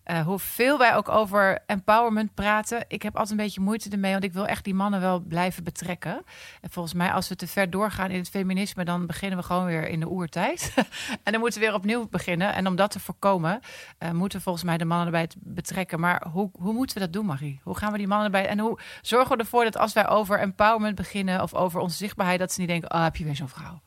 eh, 0.04 0.22
hoeveel 0.22 0.78
wij 0.78 0.96
ook 0.96 1.10
over 1.10 1.60
empowerment 1.66 2.34
praten, 2.34 2.86
ik 2.88 3.02
heb 3.02 3.14
altijd 3.14 3.32
een 3.40 3.46
beetje 3.46 3.62
moeite 3.62 3.90
ermee, 3.90 4.12
want 4.12 4.24
ik 4.24 4.34
wil 4.34 4.48
echt 4.48 4.64
die 4.64 4.74
mannen 4.74 5.02
wel 5.02 5.20
blijven 5.20 5.64
betrekken. 5.64 6.24
En 6.62 6.70
volgens 6.70 6.94
mij, 6.94 7.12
als 7.12 7.28
we 7.30 7.36
te 7.36 7.48
ver 7.48 7.70
doorgaan 7.70 8.10
in 8.10 8.20
het 8.20 8.30
feminisme, 8.30 8.84
dan 8.86 9.06
beginnen 9.06 9.38
we 9.38 9.44
gewoon 9.46 9.66
weer 9.66 9.88
in 9.88 10.00
de 10.00 10.10
oertijd. 10.10 10.74
en 11.24 11.32
dan 11.32 11.40
moeten 11.40 11.60
we 11.60 11.66
weer 11.66 11.76
opnieuw 11.76 12.08
beginnen. 12.10 12.54
En 12.54 12.68
om 12.68 12.76
dat 12.76 12.92
te 12.92 13.00
voorkomen, 13.00 13.60
eh, 13.98 14.12
moeten 14.12 14.38
we 14.38 14.44
volgens 14.44 14.66
mij 14.66 14.78
de 14.78 14.86
mannen 14.86 15.06
erbij 15.06 15.30
betrekken. 15.40 16.00
Maar 16.00 16.28
hoe, 16.32 16.50
hoe 16.54 16.74
moeten 16.74 16.98
we 16.98 17.04
dat 17.04 17.14
doen, 17.14 17.26
Marie? 17.26 17.60
Hoe 17.64 17.78
gaan 17.78 17.92
we 17.92 17.98
die 17.98 18.08
mannen 18.08 18.26
erbij? 18.26 18.48
En 18.48 18.60
hoe 18.60 18.80
zorgen 19.02 19.38
we 19.38 19.44
ervoor 19.44 19.64
dat 19.64 19.78
als 19.78 19.94
wij 19.94 20.08
over 20.08 20.40
empowerment 20.40 20.96
beginnen 20.96 21.42
of 21.42 21.54
over 21.54 21.80
onze 21.80 21.98
zichtbaarheid, 21.98 22.40
dat 22.40 22.52
ze 22.52 22.60
niet 22.60 22.70
denken: 22.70 22.94
oh, 22.94 23.04
heb 23.04 23.16
je 23.16 23.24
weer 23.24 23.36
zo'n 23.36 23.50
vrouw? 23.50 23.82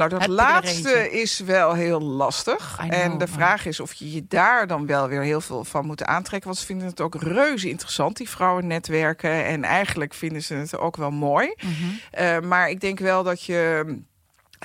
Nou, 0.00 0.12
dat 0.12 0.20
Heb 0.20 0.30
laatste 0.30 1.10
is 1.10 1.38
wel 1.38 1.72
heel 1.74 2.00
lastig. 2.00 2.74
Know, 2.76 2.92
en 2.92 3.18
de 3.18 3.26
vraag 3.26 3.66
is 3.66 3.80
of 3.80 3.92
je 3.92 4.12
je 4.12 4.24
daar 4.28 4.66
dan 4.66 4.86
wel 4.86 5.08
weer 5.08 5.22
heel 5.22 5.40
veel 5.40 5.64
van 5.64 5.86
moet 5.86 6.04
aantrekken. 6.04 6.48
Want 6.48 6.60
ze 6.60 6.66
vinden 6.66 6.86
het 6.86 7.00
ook 7.00 7.14
reuze 7.14 7.68
interessant, 7.68 8.16
die 8.16 8.28
vrouwennetwerken. 8.28 9.44
En 9.44 9.64
eigenlijk 9.64 10.14
vinden 10.14 10.42
ze 10.42 10.54
het 10.54 10.78
ook 10.78 10.96
wel 10.96 11.10
mooi. 11.10 11.54
Eh, 12.10 12.38
maar 12.40 12.70
ik 12.70 12.80
denk 12.80 12.98
wel 12.98 13.22
dat 13.22 13.42
je. 13.42 13.84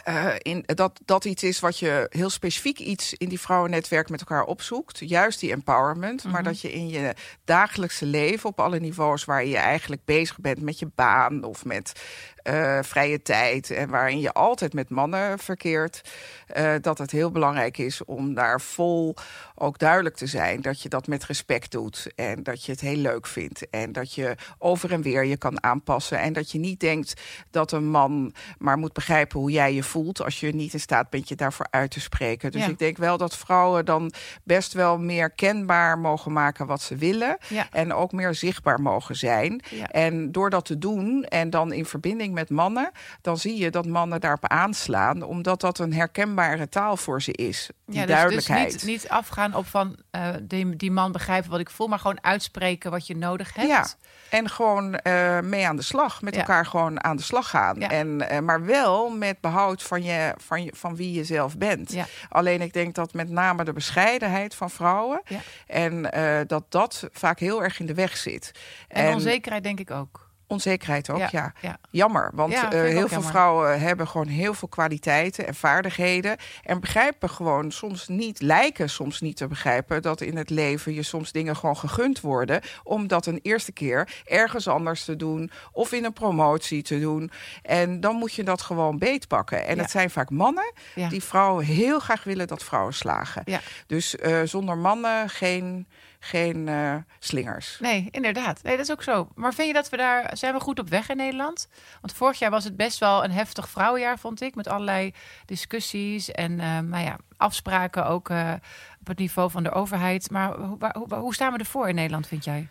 eh, 0.04 0.28
in, 0.38 0.64
dat 0.66 1.00
dat 1.06 1.26
iets 1.26 1.44
is 1.44 1.60
wat 1.60 1.80
je 1.80 2.08
heel 2.10 2.30
specifiek 2.30 2.80
iets 2.80 3.14
in 3.14 3.30
die 3.30 3.40
vrouwennetwerk 3.40 4.10
met 4.10 4.20
elkaar 4.20 4.44
opzoekt. 4.44 5.00
Juist 5.10 5.40
die 5.40 5.52
empowerment. 5.52 6.24
Maar 6.24 6.34
Mhm. 6.34 6.44
dat 6.44 6.62
je 6.62 6.72
in 6.72 6.88
je 6.90 7.14
dagelijkse 7.46 8.06
leven 8.06 8.50
op 8.50 8.60
alle 8.60 8.80
niveaus 8.80 9.26
waar 9.26 9.46
je 9.46 9.58
eigenlijk 9.58 10.02
bezig 10.06 10.40
bent 10.40 10.62
met 10.62 10.80
je 10.80 10.88
baan 10.96 11.44
of 11.44 11.66
met 11.66 12.02
eh, 12.46 12.80
vrije 12.82 13.22
tijd 13.22 13.70
en 13.72 13.90
waarin 13.90 14.20
je 14.20 14.34
altijd 14.34 14.74
met 14.74 14.90
mannen 14.90 15.40
verkeert, 15.40 16.02
eh, 16.48 16.74
dat 16.82 16.98
het 16.98 17.12
heel 17.12 17.32
belangrijk 17.32 17.78
is 17.78 18.04
om 18.06 18.34
daar 18.34 18.62
vol 18.62 19.16
ook 19.56 19.80
duidelijk 19.80 20.16
te 20.16 20.26
zijn 20.28 20.62
dat 20.62 20.82
je 20.82 20.90
dat 20.90 21.08
met 21.08 21.26
respect 21.26 21.72
doet 21.72 22.08
en 22.16 22.44
dat 22.44 22.66
je 22.66 22.72
het 22.72 22.82
heel 22.82 22.96
leuk 22.98 23.28
vindt 23.28 23.70
en 23.70 23.92
dat 23.92 24.14
je 24.14 24.36
over 24.58 24.92
en 24.92 25.02
weer 25.02 25.26
je 25.26 25.38
kan 25.38 25.64
aanpassen 25.64 26.20
en 26.20 26.34
dat 26.34 26.52
je 26.52 26.60
niet 26.60 26.80
denkt 26.80 27.22
dat 27.52 27.72
een 27.72 27.90
man 27.90 28.34
maar 28.58 28.78
moet 28.78 28.94
begrijpen 28.94 29.40
hoe 29.40 29.52
jij 29.52 29.74
je 29.74 29.84
voelt 29.84 30.22
als 30.24 30.40
je 30.40 30.56
niet 30.56 30.74
in 30.74 30.80
staat 30.80 31.10
bent 31.10 31.30
je 31.30 31.36
daarvoor 31.36 31.68
uit 31.70 31.92
te 31.92 32.00
spreken. 32.00 32.52
Dus 32.52 32.62
Ja. 32.62 32.68
ik 32.70 32.80
denk 32.80 32.98
wel 32.98 33.18
dat 33.18 33.38
vrouwen 33.38 33.86
dan 33.86 34.12
best 34.44 34.74
wel 34.74 34.98
meer 34.98 35.30
kenbaar 35.32 36.00
mogen 36.00 36.32
maken 36.32 36.66
wat 36.66 36.82
ze 36.82 36.96
willen 36.96 37.38
Ja. 37.48 37.68
en 37.72 37.94
ook 37.94 38.12
meer 38.12 38.34
zichtbaar 38.34 38.82
mogen 38.82 39.16
zijn. 39.16 39.62
Ja. 39.70 39.90
En 39.92 40.32
door 40.32 40.50
dat 40.50 40.66
te 40.66 40.78
doen 40.78 41.24
en 41.24 41.50
dan 41.50 41.74
in 41.74 41.86
verbinding 41.86 42.34
met 42.36 42.50
mannen, 42.50 42.92
dan 43.22 43.38
zie 43.38 43.58
je 43.58 43.72
dat 43.72 43.86
mannen 43.86 44.22
daarop 44.22 44.48
aanslaan, 44.48 45.24
omdat 45.24 45.62
dat 45.62 45.80
een 45.80 45.94
herkenbare 45.94 46.70
taal 46.70 46.98
voor 46.98 47.22
ze 47.22 47.32
is. 47.32 47.70
Die 47.86 47.96
Ja, 47.96 48.06
dus, 48.06 48.10
dus 48.10 48.16
duidelijkheid. 48.16 48.72
niet, 48.72 48.84
niet 48.84 49.10
afgaan 49.10 49.56
op 49.56 49.68
van 49.68 49.98
eh, 50.12 50.30
die, 50.42 50.76
die 50.76 50.92
man 50.92 51.12
begrijpen 51.12 51.52
wat 51.52 51.60
ik 51.60 51.70
voel, 51.70 51.88
maar 51.88 52.00
gewoon 52.00 52.24
uitspreken 52.24 52.92
wat 52.92 53.08
je 53.08 53.16
nodig 53.16 53.54
hebt. 53.54 53.68
Ja, 53.68 53.86
en 54.30 54.50
gewoon 54.50 54.96
eh, 54.96 55.40
mee 55.40 55.68
aan 55.68 55.76
de 55.76 55.82
slag. 55.82 56.22
Met 56.22 56.34
Ja. 56.34 56.40
elkaar 56.40 56.66
gewoon 56.66 57.04
aan 57.04 57.16
de 57.16 57.24
slag 57.24 57.50
gaan. 57.50 57.80
Ja. 57.80 57.90
En, 57.90 58.30
eh, 58.30 58.40
maar 58.40 58.66
wel 58.66 59.10
met 59.10 59.40
behoud 59.42 59.84
van, 59.84 60.04
je, 60.04 60.34
van, 60.38 60.64
je, 60.64 60.72
van 60.76 60.96
wie 60.96 61.14
je 61.14 61.24
zelf 61.24 61.58
bent. 61.58 61.92
Ja. 61.92 62.06
Alleen 62.30 62.62
ik 62.62 62.74
denk 62.74 62.96
dat 62.96 63.14
met 63.14 63.30
name 63.30 63.64
de 63.64 63.74
bescheidenheid 63.74 64.56
van 64.56 64.70
vrouwen... 64.70 65.22
En 65.68 66.02
dat 66.48 66.72
dat 66.72 67.08
vaak 67.12 67.40
heel 67.40 67.64
erg 67.64 67.80
in 67.80 67.86
de 67.86 67.94
weg 67.94 68.18
zit. 68.18 68.52
En, 68.88 69.14
onzekerheid 69.14 69.64
denk 69.64 69.80
ik 69.80 69.92
ook. 69.92 70.25
Onzekerheid 70.56 71.10
ook, 71.10 71.18
ja. 71.18 71.30
Ja, 71.32 71.54
ja. 71.62 71.78
Jammer, 71.90 72.32
want 72.34 72.54
Ja, 72.54 72.72
eh, 72.72 72.80
heel 72.82 72.90
veel 72.92 73.08
jammer. 73.08 73.30
vrouwen 73.30 73.80
hebben 73.80 74.08
gewoon 74.08 74.28
heel 74.28 74.54
veel 74.54 74.68
kwaliteiten 74.68 75.48
en 75.48 75.56
vaardigheden. 75.56 76.38
En 76.64 76.80
begrijpen 76.80 77.30
gewoon 77.30 77.72
soms 77.72 78.08
niet, 78.08 78.42
lijken 78.42 78.90
soms 78.90 79.22
niet 79.22 79.38
te 79.38 79.48
begrijpen 79.48 80.02
dat 80.02 80.22
in 80.22 80.38
het 80.38 80.50
leven 80.50 80.94
je 80.94 81.04
soms 81.04 81.32
dingen 81.32 81.56
gewoon 81.56 81.78
gegund 81.78 82.22
worden. 82.22 82.62
Om 82.84 83.08
dat 83.08 83.26
een 83.26 83.40
eerste 83.42 83.72
keer 83.72 84.10
ergens 84.26 84.68
anders 84.68 85.04
te 85.04 85.16
doen 85.16 85.52
of 85.72 85.92
in 85.92 86.04
een 86.06 86.14
promotie 86.14 86.82
te 86.84 87.00
doen. 87.00 87.32
En 87.62 88.00
dan 88.00 88.16
moet 88.16 88.34
je 88.34 88.44
dat 88.44 88.62
gewoon 88.62 88.98
beetpakken. 88.98 89.66
En 89.66 89.80
het 89.80 89.92
zijn 89.92 90.10
vaak 90.10 90.30
mannen 90.30 90.74
die 91.10 91.24
vrouwen 91.24 91.66
heel 91.66 92.00
graag 92.00 92.24
willen 92.24 92.48
dat 92.48 92.64
vrouwen 92.64 92.94
slagen. 92.94 93.44
Dus 93.88 94.16
eh, 94.16 94.42
zonder 94.44 94.78
mannen 94.78 95.30
geen, 95.30 95.88
geen 96.26 96.68
eh, 96.68 96.96
slingers. 97.20 97.78
Nee, 97.80 98.08
inderdaad. 98.12 98.64
Nee, 98.64 98.78
dat 98.78 98.86
is 98.86 98.92
ook 98.92 99.04
zo. 99.04 99.28
Maar 99.36 99.54
vind 99.54 99.68
je 99.68 99.74
dat 99.74 99.90
we 99.90 99.98
daar... 99.98 100.38
Zijn 100.38 100.54
we 100.54 100.60
goed 100.60 100.80
op 100.80 100.90
weg 100.90 101.10
in 101.10 101.18
Nederland? 101.18 101.68
Want 102.02 102.14
vorig 102.14 102.40
jaar 102.40 102.52
was 102.52 102.64
het 102.64 102.76
best 102.76 103.00
wel 103.00 103.24
een 103.24 103.32
heftig 103.32 103.70
vrouwenjaar, 103.70 104.20
vond 104.20 104.42
ik. 104.42 104.56
Met 104.56 104.68
allerlei 104.68 105.14
discussies 105.46 106.32
en 106.32 106.56
nou 106.90 107.04
ja, 107.04 107.18
afspraken 107.38 108.06
ook 108.06 108.30
eh, 108.30 108.54
op 109.00 109.08
het 109.08 109.18
niveau 109.18 109.52
van 109.52 109.64
de 109.64 109.72
overheid. 109.72 110.30
Maar 110.30 110.58
hoe, 110.58 111.16
hoe 111.16 111.34
staan 111.34 111.54
we 111.54 111.60
ervoor 111.60 111.90
in 111.90 111.96
Nederland, 111.96 112.28
vind 112.28 112.44
jij? 112.44 112.68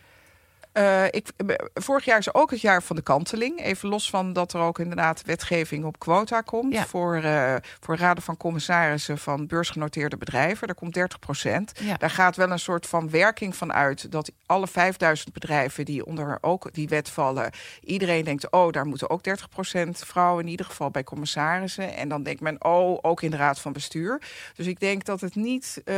Eh, 0.75 1.05
ik, 1.09 1.27
vorig 1.73 2.05
jaar 2.05 2.17
is 2.17 2.33
ook 2.33 2.51
het 2.51 2.61
jaar 2.61 2.83
van 2.83 2.95
de 2.95 3.01
kanteling. 3.01 3.61
Even 3.61 3.89
los 3.89 4.09
van 4.09 4.33
dat 4.33 4.53
er 4.53 4.59
ook 4.59 4.79
inderdaad 4.79 5.21
wetgeving 5.25 5.85
op 5.85 5.99
quota 5.99 6.41
komt. 6.41 6.73
Ja. 6.73 6.85
Voor, 6.85 7.15
eh, 7.15 7.55
voor 7.79 7.97
raden 7.97 8.23
van 8.23 8.37
commissarissen 8.37 9.17
van 9.17 9.47
beursgenoteerde 9.47 10.17
bedrijven. 10.17 10.67
Daar 10.67 10.75
komt 10.75 10.93
30 10.93 11.19
procent. 11.19 11.71
Ja. 11.79 11.97
Daar 11.97 12.09
gaat 12.09 12.35
wel 12.35 12.51
een 12.51 12.59
soort 12.59 12.87
van 12.87 13.09
werking 13.09 13.55
van 13.55 13.73
uit. 13.73 14.11
Dat 14.11 14.31
alle 14.45 14.67
5000 14.67 15.33
bedrijven 15.33 15.85
die 15.85 16.05
onder 16.05 16.37
ook 16.41 16.73
die 16.73 16.87
wet 16.87 17.09
vallen. 17.09 17.51
Iedereen 17.83 18.23
denkt, 18.23 18.51
oh, 18.51 18.71
daar 18.71 18.85
moeten 18.85 19.09
ook 19.09 19.23
30 19.23 19.49
procent 19.49 20.03
vrouwen. 20.05 20.43
In 20.43 20.49
ieder 20.49 20.65
geval 20.65 20.91
bij 20.91 21.03
commissarissen. 21.03 21.95
En 21.95 22.09
dan 22.09 22.23
denkt 22.23 22.41
men, 22.41 22.63
oh, 22.63 22.99
ook 23.01 23.21
in 23.21 23.31
de 23.31 23.37
raad 23.37 23.59
van 23.59 23.73
bestuur. 23.73 24.21
Dus 24.55 24.67
ik 24.67 24.79
denk 24.79 25.05
dat 25.05 25.21
het 25.21 25.35
niet 25.35 25.81
eh, 25.85 25.95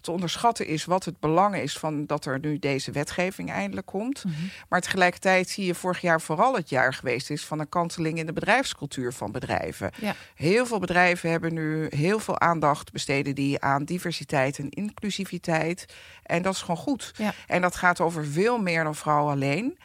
te 0.00 0.10
onderschatten 0.10 0.66
is 0.66 0.84
wat 0.84 1.04
het 1.04 1.20
belang 1.20 1.56
is 1.56 1.78
van 1.78 2.06
dat 2.06 2.24
er 2.24 2.38
nu 2.40 2.58
deze 2.58 2.90
wetgeving 2.90 3.50
eindelijk 3.50 3.86
komt. 3.86 4.10
Maar 4.68 4.80
tegelijkertijd 4.80 5.48
zie 5.48 5.66
je 5.66 5.74
vorig 5.74 6.00
jaar 6.00 6.20
vooral 6.20 6.54
het 6.54 6.68
jaar 6.68 6.94
geweest 6.94 7.30
is 7.30 7.44
van 7.44 7.58
een 7.58 7.68
kanteling 7.68 8.18
in 8.18 8.26
de 8.26 8.32
bedrijfscultuur 8.32 9.12
van 9.12 9.32
bedrijven. 9.32 9.90
Ja. 10.00 10.14
Heel 10.34 10.66
veel 10.66 10.78
bedrijven 10.78 11.30
hebben 11.30 11.54
nu 11.54 11.86
heel 11.90 12.18
veel 12.18 12.40
aandacht 12.40 12.92
besteden 12.92 13.34
die 13.34 13.60
aan 13.60 13.84
diversiteit 13.84 14.58
en 14.58 14.70
inclusiviteit. 14.70 15.84
En 16.22 16.42
dat 16.42 16.54
is 16.54 16.60
gewoon 16.60 16.76
goed. 16.76 17.12
Ja. 17.16 17.34
En 17.46 17.60
dat 17.60 17.76
gaat 17.76 18.00
over 18.00 18.26
veel 18.26 18.58
meer 18.58 18.84
dan 18.84 18.94
vrouwen 18.94 19.32
alleen. 19.32 19.78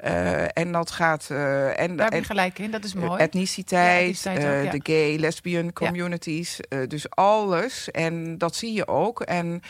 Eh, 0.00 0.44
en 0.52 0.72
dat 0.72 0.90
gaat. 0.90 1.26
eh, 1.30 1.80
en, 1.80 1.96
Daar 1.96 2.10
heb 2.10 2.18
je 2.20 2.24
gelijk 2.26 2.58
in, 2.58 2.70
dat 2.70 2.84
is 2.84 2.94
mooi. 2.94 3.18
eh, 3.18 3.24
Etniciteit, 3.24 4.20
Ja, 4.22 4.30
etniciteit 4.30 4.58
ook, 4.58 4.64
ja. 4.72 4.78
de 4.78 4.92
gay, 4.92 5.16
lesbian 5.16 5.72
communities. 5.72 6.60
dus 6.88 7.10
alles. 7.10 7.90
En 7.90 8.38
dat 8.38 8.56
zie 8.56 8.72
je 8.72 8.86
ook. 8.88 9.20
En, 9.20 9.60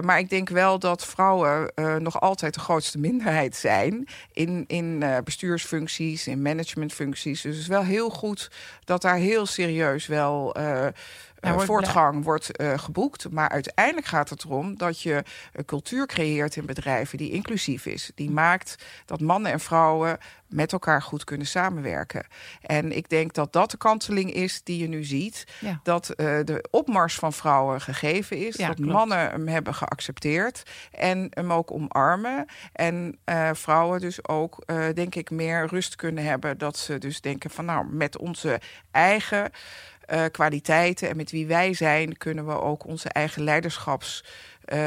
maar 0.00 0.18
ik 0.18 0.28
denk 0.30 0.48
wel 0.48 0.78
dat 0.78 1.04
vrouwen 1.06 1.72
nog 1.98 2.20
altijd 2.20 2.54
de 2.54 2.60
grootste 2.60 2.98
minderheid 2.98 3.56
zijn. 3.56 4.08
In, 4.32 4.64
in 4.66 5.04
bestuursfuncties, 5.24 6.26
in 6.26 6.42
managementfuncties. 6.42 7.40
Dus 7.40 7.52
het 7.52 7.62
is 7.62 7.68
wel 7.68 7.84
heel 7.84 8.10
goed 8.10 8.50
dat 8.84 9.02
daar 9.02 9.16
heel 9.16 9.46
serieus 9.46 10.06
wel. 10.06 10.54
Eh, 11.42 11.50
eh, 11.50 11.56
wordt 11.56 11.70
voortgang 11.70 12.24
wordt 12.24 12.56
eh, 12.56 12.78
geboekt. 12.78 13.30
Maar 13.30 13.48
uiteindelijk 13.48 14.06
gaat 14.06 14.28
het 14.28 14.44
erom 14.44 14.76
dat 14.76 15.00
je 15.00 15.22
een 15.52 15.64
cultuur 15.64 16.06
creëert 16.06 16.56
in 16.56 16.66
bedrijven 16.66 17.18
die 17.18 17.30
inclusief 17.30 17.86
is. 17.86 18.10
Die 18.14 18.30
maakt 18.30 18.84
dat 19.06 19.20
mannen 19.20 19.52
en 19.52 19.60
vrouwen 19.60 20.18
met 20.52 20.72
elkaar 20.72 21.02
goed 21.02 21.24
kunnen 21.24 21.46
samenwerken. 21.46 22.26
En 22.60 22.96
ik 22.96 23.08
denk 23.08 23.32
dat 23.32 23.52
dat 23.52 23.70
de 23.70 23.76
kanteling 23.76 24.32
is 24.32 24.62
die 24.62 24.78
je 24.78 24.88
nu 24.88 25.04
ziet. 25.04 25.44
Ja. 25.60 25.80
Dat 25.82 26.08
eh, 26.08 26.38
de 26.44 26.68
opmars 26.70 27.14
van 27.14 27.32
vrouwen 27.32 27.80
gegeven 27.80 28.36
is. 28.36 28.56
Ja, 28.56 28.66
dat 28.66 28.76
klopt. 28.76 28.92
mannen 28.92 29.30
hem 29.30 29.48
hebben 29.48 29.74
geaccepteerd. 29.74 30.62
En 30.90 31.26
hem 31.30 31.52
ook 31.52 31.70
omarmen. 31.70 32.46
En 32.72 33.18
eh, 33.24 33.50
vrouwen 33.52 34.00
dus 34.00 34.28
ook, 34.28 34.62
eh, 34.66 34.84
denk 34.94 35.14
ik, 35.14 35.30
meer 35.30 35.66
rust 35.66 35.96
kunnen 35.96 36.24
hebben. 36.24 36.58
Dat 36.58 36.76
ze 36.76 36.98
dus 36.98 37.20
denken 37.20 37.50
van 37.50 37.64
nou, 37.64 37.86
met 37.86 38.18
onze 38.18 38.60
eigen 38.90 39.50
eh, 40.06 40.24
kwaliteiten 40.30 41.08
en 41.08 41.16
met 41.16 41.30
wie 41.30 41.46
wij 41.46 41.74
zijn, 41.74 42.16
kunnen 42.16 42.46
we 42.46 42.60
ook 42.60 42.86
onze 42.86 43.08
eigen 43.08 43.42
leiderschaps. 43.44 44.24
eh, 44.64 44.78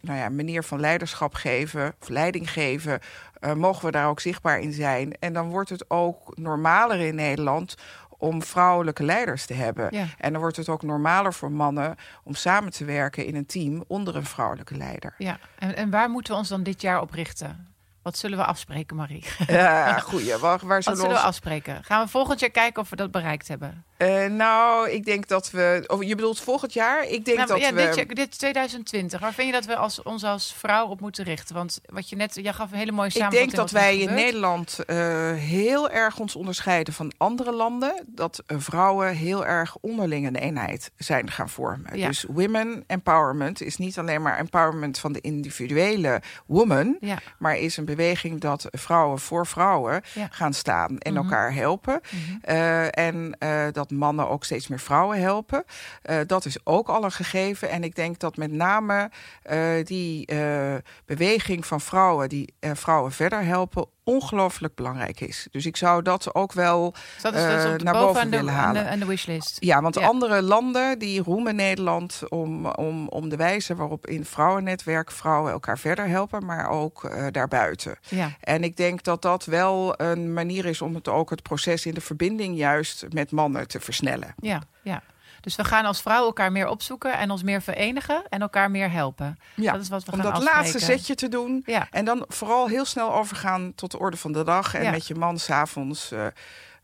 nou 0.00 0.18
ja, 0.18 0.28
manier 0.28 0.62
van 0.64 0.80
leiderschap 0.80 1.34
geven 1.34 1.94
of 2.00 2.08
leiding 2.08 2.50
geven, 2.50 3.00
eh, 3.40 3.52
mogen 3.52 3.84
we 3.84 3.90
daar 3.90 4.08
ook 4.08 4.20
zichtbaar 4.20 4.60
in 4.60 4.72
zijn. 4.72 5.12
En 5.18 5.32
dan 5.32 5.48
wordt 5.50 5.70
het 5.70 5.90
ook 5.90 6.36
normaler 6.36 7.00
in 7.00 7.14
Nederland 7.14 7.74
om 8.18 8.42
vrouwelijke 8.42 9.02
leiders 9.04 9.46
te 9.46 9.54
hebben. 9.54 9.88
Ja. 9.90 10.06
En 10.18 10.32
dan 10.32 10.40
wordt 10.40 10.56
het 10.56 10.68
ook 10.68 10.82
normaler 10.82 11.34
voor 11.34 11.52
mannen 11.52 11.96
om 12.24 12.34
samen 12.34 12.72
te 12.72 12.84
werken 12.84 13.26
in 13.26 13.34
een 13.34 13.46
team 13.46 13.84
onder 13.86 14.16
een 14.16 14.26
vrouwelijke 14.26 14.76
leider. 14.76 15.14
Ja. 15.18 15.38
En, 15.58 15.76
en 15.76 15.90
waar 15.90 16.10
moeten 16.10 16.32
we 16.32 16.38
ons 16.38 16.48
dan 16.48 16.62
dit 16.62 16.80
jaar 16.80 17.00
op 17.00 17.10
richten? 17.10 17.68
Wat 18.02 18.16
zullen 18.18 18.38
we 18.38 18.44
afspreken, 18.44 18.96
Marie? 18.96 19.24
Ja, 19.46 19.98
goeie. 19.98 20.36
Waar, 20.36 20.40
waar 20.40 20.58
Wat 20.58 20.82
zullen 20.82 20.98
zullen 20.98 20.98
we 20.98 21.06
we 21.08 21.14
ons- 21.14 21.22
afspreken? 21.28 21.84
Gaan 21.84 22.04
we 22.04 22.10
volgend 22.10 22.40
jaar 22.40 22.50
kijken 22.50 22.82
of 22.82 22.90
we 22.90 22.96
dat 22.96 23.10
bereikt 23.10 23.48
hebben? 23.48 23.84
Eh, 23.96 24.26
nou, 24.26 24.90
ik 24.90 25.04
denk 25.04 25.28
dat 25.28 25.50
we. 25.50 25.84
Of 25.86 26.04
je 26.04 26.14
bedoelt 26.14 26.40
volgend 26.40 26.72
jaar? 26.72 27.04
Ik 27.08 27.24
denk 27.24 27.36
Nou, 27.36 27.48
dat 27.48 27.60
ja, 27.60 27.72
we. 27.74 27.86
dit, 27.86 27.94
jaar- 27.94 28.06
dit 28.06 28.28
is 28.30 28.36
2020. 28.36 29.20
Waar 29.20 29.32
vind 29.32 29.46
je 29.46 29.52
dat 29.52 29.64
we 29.64 29.76
als, 29.76 30.02
ons 30.02 30.24
als 30.24 30.54
vrouw 30.58 30.86
op 30.86 31.00
moeten 31.00 31.24
richten? 31.24 31.54
Want 31.54 31.80
wat 31.86 32.08
je 32.08 32.16
net, 32.16 32.34
jij 32.42 32.52
gaf 32.52 32.72
een 32.72 32.78
hele 32.78 32.92
mooie 32.92 33.08
Ik 33.08 33.12
samenvatting. 33.14 33.50
denk 33.52 33.62
dat 33.62 33.80
wij 33.80 33.98
in. 33.98 34.14
Nederland 34.14 34.78
eh, 34.86 34.96
heel 35.32 35.90
erg 35.90 36.18
ons 36.18 36.36
onderscheiden 36.36 36.94
van 36.94 37.12
andere 37.16 37.52
landen. 37.52 38.04
Dat 38.06 38.42
eh, 38.46 38.56
vrouwen 38.60 39.14
heel 39.14 39.46
erg 39.46 39.76
onderling 39.80 40.26
een 40.26 40.36
eenheid 40.36 40.90
zijn 40.96 41.30
gaan 41.30 41.48
vormen. 41.48 41.98
Ja. 41.98 42.06
Dus 42.08 42.24
women 42.28 42.84
empowerment 42.86 43.60
is 43.62 43.76
niet 43.76 43.98
alleen 43.98 44.22
maar 44.22 44.38
empowerment 44.38 44.98
van 44.98 45.12
de 45.12 45.20
individuele 45.20 46.22
woman. 46.46 46.96
Ja. 47.00 47.18
Maar 47.38 47.56
is 47.56 47.76
een 47.76 47.84
beweging 47.84 48.40
dat 48.40 48.66
vrouwen 48.70 49.18
voor 49.18 49.46
vrouwen 49.46 50.02
gaan 50.30 50.52
staan 50.52 50.98
en 50.98 51.12
Mhm. 51.12 51.22
elkaar 51.22 51.54
helpen. 51.54 52.00
Eh, 52.42 52.98
en 52.98 53.36
dat 53.72 53.90
mannen 53.96 54.28
ook 54.28 54.44
steeds 54.44 54.68
meer 54.68 54.78
vrouwen 54.78 55.20
helpen. 55.20 55.64
Eh, 56.02 56.18
dat 56.26 56.44
is 56.44 56.66
ook 56.66 56.88
al 56.88 57.04
een 57.04 57.12
gegeven. 57.12 57.70
En 57.70 57.84
ik 57.84 57.94
denk 57.94 58.18
dat 58.18 58.36
met 58.36 58.52
name 58.52 59.10
eh, 59.42 59.84
die 59.84 60.26
eh, 60.26 60.74
beweging 61.04 61.66
van 61.66 61.80
vrouwen 61.80 62.28
die 62.28 62.54
vrouwen 62.60 63.12
verder 63.12 63.44
helpen 63.44 63.86
ongelooflijk 64.04 64.74
belangrijk 64.74 65.20
is. 65.20 65.46
Dus 65.50 65.66
ik 65.66 65.76
zou 65.76 66.02
dat 66.02 66.34
ook 66.34 66.52
wel 66.52 66.90
Dus 67.14 67.22
dat 67.22 67.34
is, 67.34 67.40
dat 67.42 67.50
is 67.58 67.64
eh, 67.64 67.72
op 67.72 67.78
de 67.78 67.84
naar 67.84 67.92
boven 67.94 68.30
willen 68.30 68.44
de, 68.46 68.50
halen. 68.50 68.90
aan 68.90 68.98
de 68.98 69.06
wishlist. 69.06 69.56
Ja, 69.60 69.82
want 69.82 69.94
Ja. 69.94 70.06
andere 70.06 70.42
landen 70.42 70.98
die 70.98 71.22
roemen 71.22 71.54
Nederland 71.56 72.22
om, 72.28 72.66
om, 72.66 73.08
om 73.08 73.28
de 73.28 73.36
wijze 73.36 73.74
waarop 73.74 74.06
in 74.06 74.24
vrouwennetwerk 74.24 75.10
vrouwen 75.10 75.52
elkaar 75.52 75.78
verder 75.78 76.08
helpen, 76.08 76.44
maar 76.46 76.70
ook 76.70 77.04
eh, 77.04 77.26
daarbuiten. 77.30 77.96
Ja. 78.08 78.30
En 78.40 78.64
ik 78.64 78.76
denk 78.76 79.02
dat 79.02 79.22
dat 79.22 79.44
wel 79.44 80.00
een 80.00 80.32
manier 80.32 80.64
is 80.64 80.82
om 80.82 80.94
het 80.94 81.08
ook 81.08 81.30
het 81.30 81.42
proces 81.42 81.86
in 81.86 81.94
de 81.94 82.00
verbinding 82.00 82.56
juist 82.56 83.06
met 83.10 83.30
mannen 83.30 83.68
te 83.68 83.80
versnellen. 83.80 84.34
Ja, 84.40 84.62
ja. 84.82 85.02
Dus 85.44 85.56
we 85.56 85.64
gaan 85.64 85.84
als 85.84 86.00
vrouw 86.02 86.24
elkaar 86.24 86.52
meer 86.52 86.68
opzoeken 86.68 87.18
en 87.18 87.30
ons 87.30 87.42
meer 87.42 87.62
verenigen 87.62 88.22
en 88.28 88.40
elkaar 88.40 88.70
meer 88.70 88.90
helpen. 88.90 89.38
Ja, 89.54 89.72
dat 89.72 89.80
is 89.80 89.88
wat 89.88 90.04
we 90.04 90.12
om 90.12 90.16
gaan 90.18 90.26
dat 90.26 90.36
afspreken. 90.36 90.62
laatste 90.62 90.78
zetje 90.78 91.14
te 91.14 91.28
doen. 91.28 91.62
Ja, 91.66 91.86
En 91.90 92.04
dan 92.04 92.24
vooral 92.28 92.68
heel 92.68 92.84
snel 92.84 93.14
overgaan 93.14 93.72
tot 93.74 93.90
de 93.90 93.98
orde 93.98 94.16
van 94.16 94.32
de 94.32 94.44
dag. 94.44 94.74
En 94.74 94.82
Ja. 94.82 94.90
met 94.90 95.06
je 95.06 95.14
man 95.14 95.38
s'avonds 95.38 96.12
uh, 96.12 96.26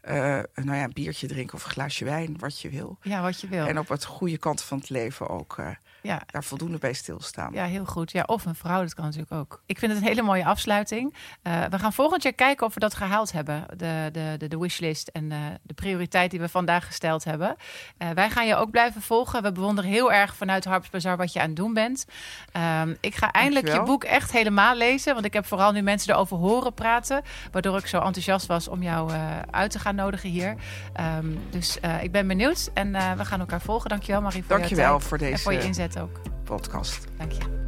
uh, 0.08 0.14
nou 0.54 0.76
ja, 0.76 0.82
een 0.84 0.92
biertje 0.92 1.26
drinken 1.26 1.54
of 1.54 1.64
een 1.64 1.70
glaasje 1.70 2.04
wijn, 2.04 2.34
wat 2.38 2.60
je 2.60 2.68
wil. 2.68 2.98
ja, 3.02 3.22
wat 3.22 3.40
je 3.40 3.48
wil. 3.48 3.66
En 3.66 3.78
op 3.78 3.88
het 3.88 4.04
goede 4.04 4.38
kant 4.38 4.62
van 4.62 4.78
het 4.78 4.88
leven 4.88 5.28
ook 5.28 5.56
uh, 5.60 5.66
ja. 6.02 6.22
daar 6.26 6.44
voldoende 6.44 6.78
bij 6.78 6.92
stilstaan. 6.92 7.52
Ja, 7.52 7.64
heel 7.64 7.84
goed. 7.84 8.12
Ja, 8.12 8.22
of 8.26 8.44
een 8.44 8.54
vrouw, 8.54 8.80
dat 8.80 8.94
kan 8.94 9.04
natuurlijk 9.04 9.32
ook. 9.32 9.62
Ik 9.66 9.78
vind 9.78 9.92
het 9.92 10.00
een 10.00 10.06
hele 10.06 10.22
mooie 10.22 10.44
afsluiting. 10.44 11.14
Uh, 11.42 11.64
we 11.64 11.78
gaan 11.78 11.92
volgend 11.92 12.22
jaar 12.22 12.32
kijken 12.32 12.66
of 12.66 12.74
we 12.74 12.80
dat 12.80 12.94
gehaald 12.94 13.32
hebben. 13.32 13.64
De, 13.76 14.08
de, 14.12 14.34
de, 14.38 14.48
de 14.48 14.58
wishlist 14.58 15.08
en 15.08 15.30
uh, 15.30 15.38
de 15.62 15.74
prioriteit 15.74 16.30
die 16.30 16.40
we 16.40 16.48
vandaag 16.48 16.86
gesteld 16.86 17.24
hebben. 17.24 17.56
Uh, 17.98 18.10
wij 18.10 18.30
gaan 18.30 18.46
je 18.46 18.54
ook 18.54 18.70
blijven 18.70 19.02
volgen. 19.02 19.42
We 19.42 19.52
bewonderen 19.52 19.90
heel 19.90 20.12
erg 20.12 20.36
vanuit 20.36 20.64
Harps 20.64 20.90
Bazaar 20.90 21.16
wat 21.16 21.32
je 21.32 21.40
aan 21.40 21.46
het 21.46 21.56
doen 21.56 21.74
bent. 21.74 22.06
Um, 22.82 22.96
ik 23.00 23.14
ga 23.14 23.30
eindelijk 23.30 23.66
Dankjewel. 23.66 23.94
je 23.94 24.00
boek 24.00 24.04
echt 24.04 24.32
helemaal 24.32 24.76
lezen. 24.76 25.14
Want 25.14 25.26
ik 25.26 25.32
heb 25.32 25.46
vooral 25.46 25.72
nu 25.72 25.82
mensen 25.82 26.14
erover 26.14 26.36
horen 26.36 26.74
praten. 26.74 27.22
Waardoor 27.52 27.78
ik 27.78 27.86
zo 27.86 28.00
enthousiast 28.00 28.46
was 28.46 28.68
om 28.68 28.82
jou 28.82 29.12
uit 29.50 29.70
te 29.70 29.78
gaan 29.78 29.94
nodigen 29.94 30.30
hier. 30.30 30.54
Um, 31.18 31.38
dus 31.50 31.78
ik 32.00 32.12
ben 32.12 32.26
benieuwd. 32.26 32.70
En 32.74 32.92
we 32.92 33.24
gaan 33.24 33.40
elkaar 33.40 33.60
volgen. 33.60 33.88
Dankjewel 33.90 34.20
Marie 34.20 34.44
voor 34.44 34.58
Dankjewel 34.58 34.94
je 34.94 35.00
voor 35.00 35.18
deze 35.18 35.32
en 35.32 35.38
voor 35.38 35.52
je 35.52 35.62
inzet 35.62 35.89
ook. 35.98 36.20
podcast. 36.44 37.06
Dank 37.18 37.32
je. 37.32 37.58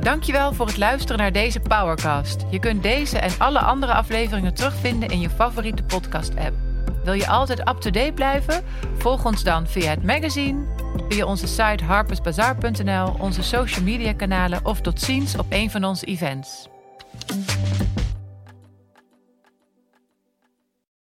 Dankjewel 0.00 0.52
voor 0.52 0.66
het 0.66 0.76
luisteren 0.76 1.18
naar 1.18 1.32
deze 1.32 1.60
Powercast. 1.60 2.44
Je 2.50 2.58
kunt 2.58 2.82
deze 2.82 3.18
en 3.18 3.30
alle 3.38 3.58
andere 3.58 3.92
afleveringen 3.92 4.54
terugvinden 4.54 5.08
in 5.08 5.20
je 5.20 5.30
favoriete 5.30 5.82
podcast-app. 5.82 6.54
Wil 7.04 7.14
je 7.14 7.26
altijd 7.26 7.58
up-to-date 7.58 8.12
blijven? 8.12 8.64
Volg 8.96 9.24
ons 9.24 9.42
dan 9.42 9.66
via 9.66 9.90
het 9.90 10.02
magazine, 10.02 10.64
via 11.08 11.26
onze 11.26 11.46
site 11.46 11.84
harpersbazaar.nl, 11.84 13.14
onze 13.18 13.42
social 13.42 13.84
media 13.84 14.12
kanalen 14.12 14.64
of 14.64 14.80
tot 14.80 15.00
ziens 15.00 15.36
op 15.36 15.46
een 15.48 15.70
van 15.70 15.84
onze 15.84 16.06
events. 16.06 16.68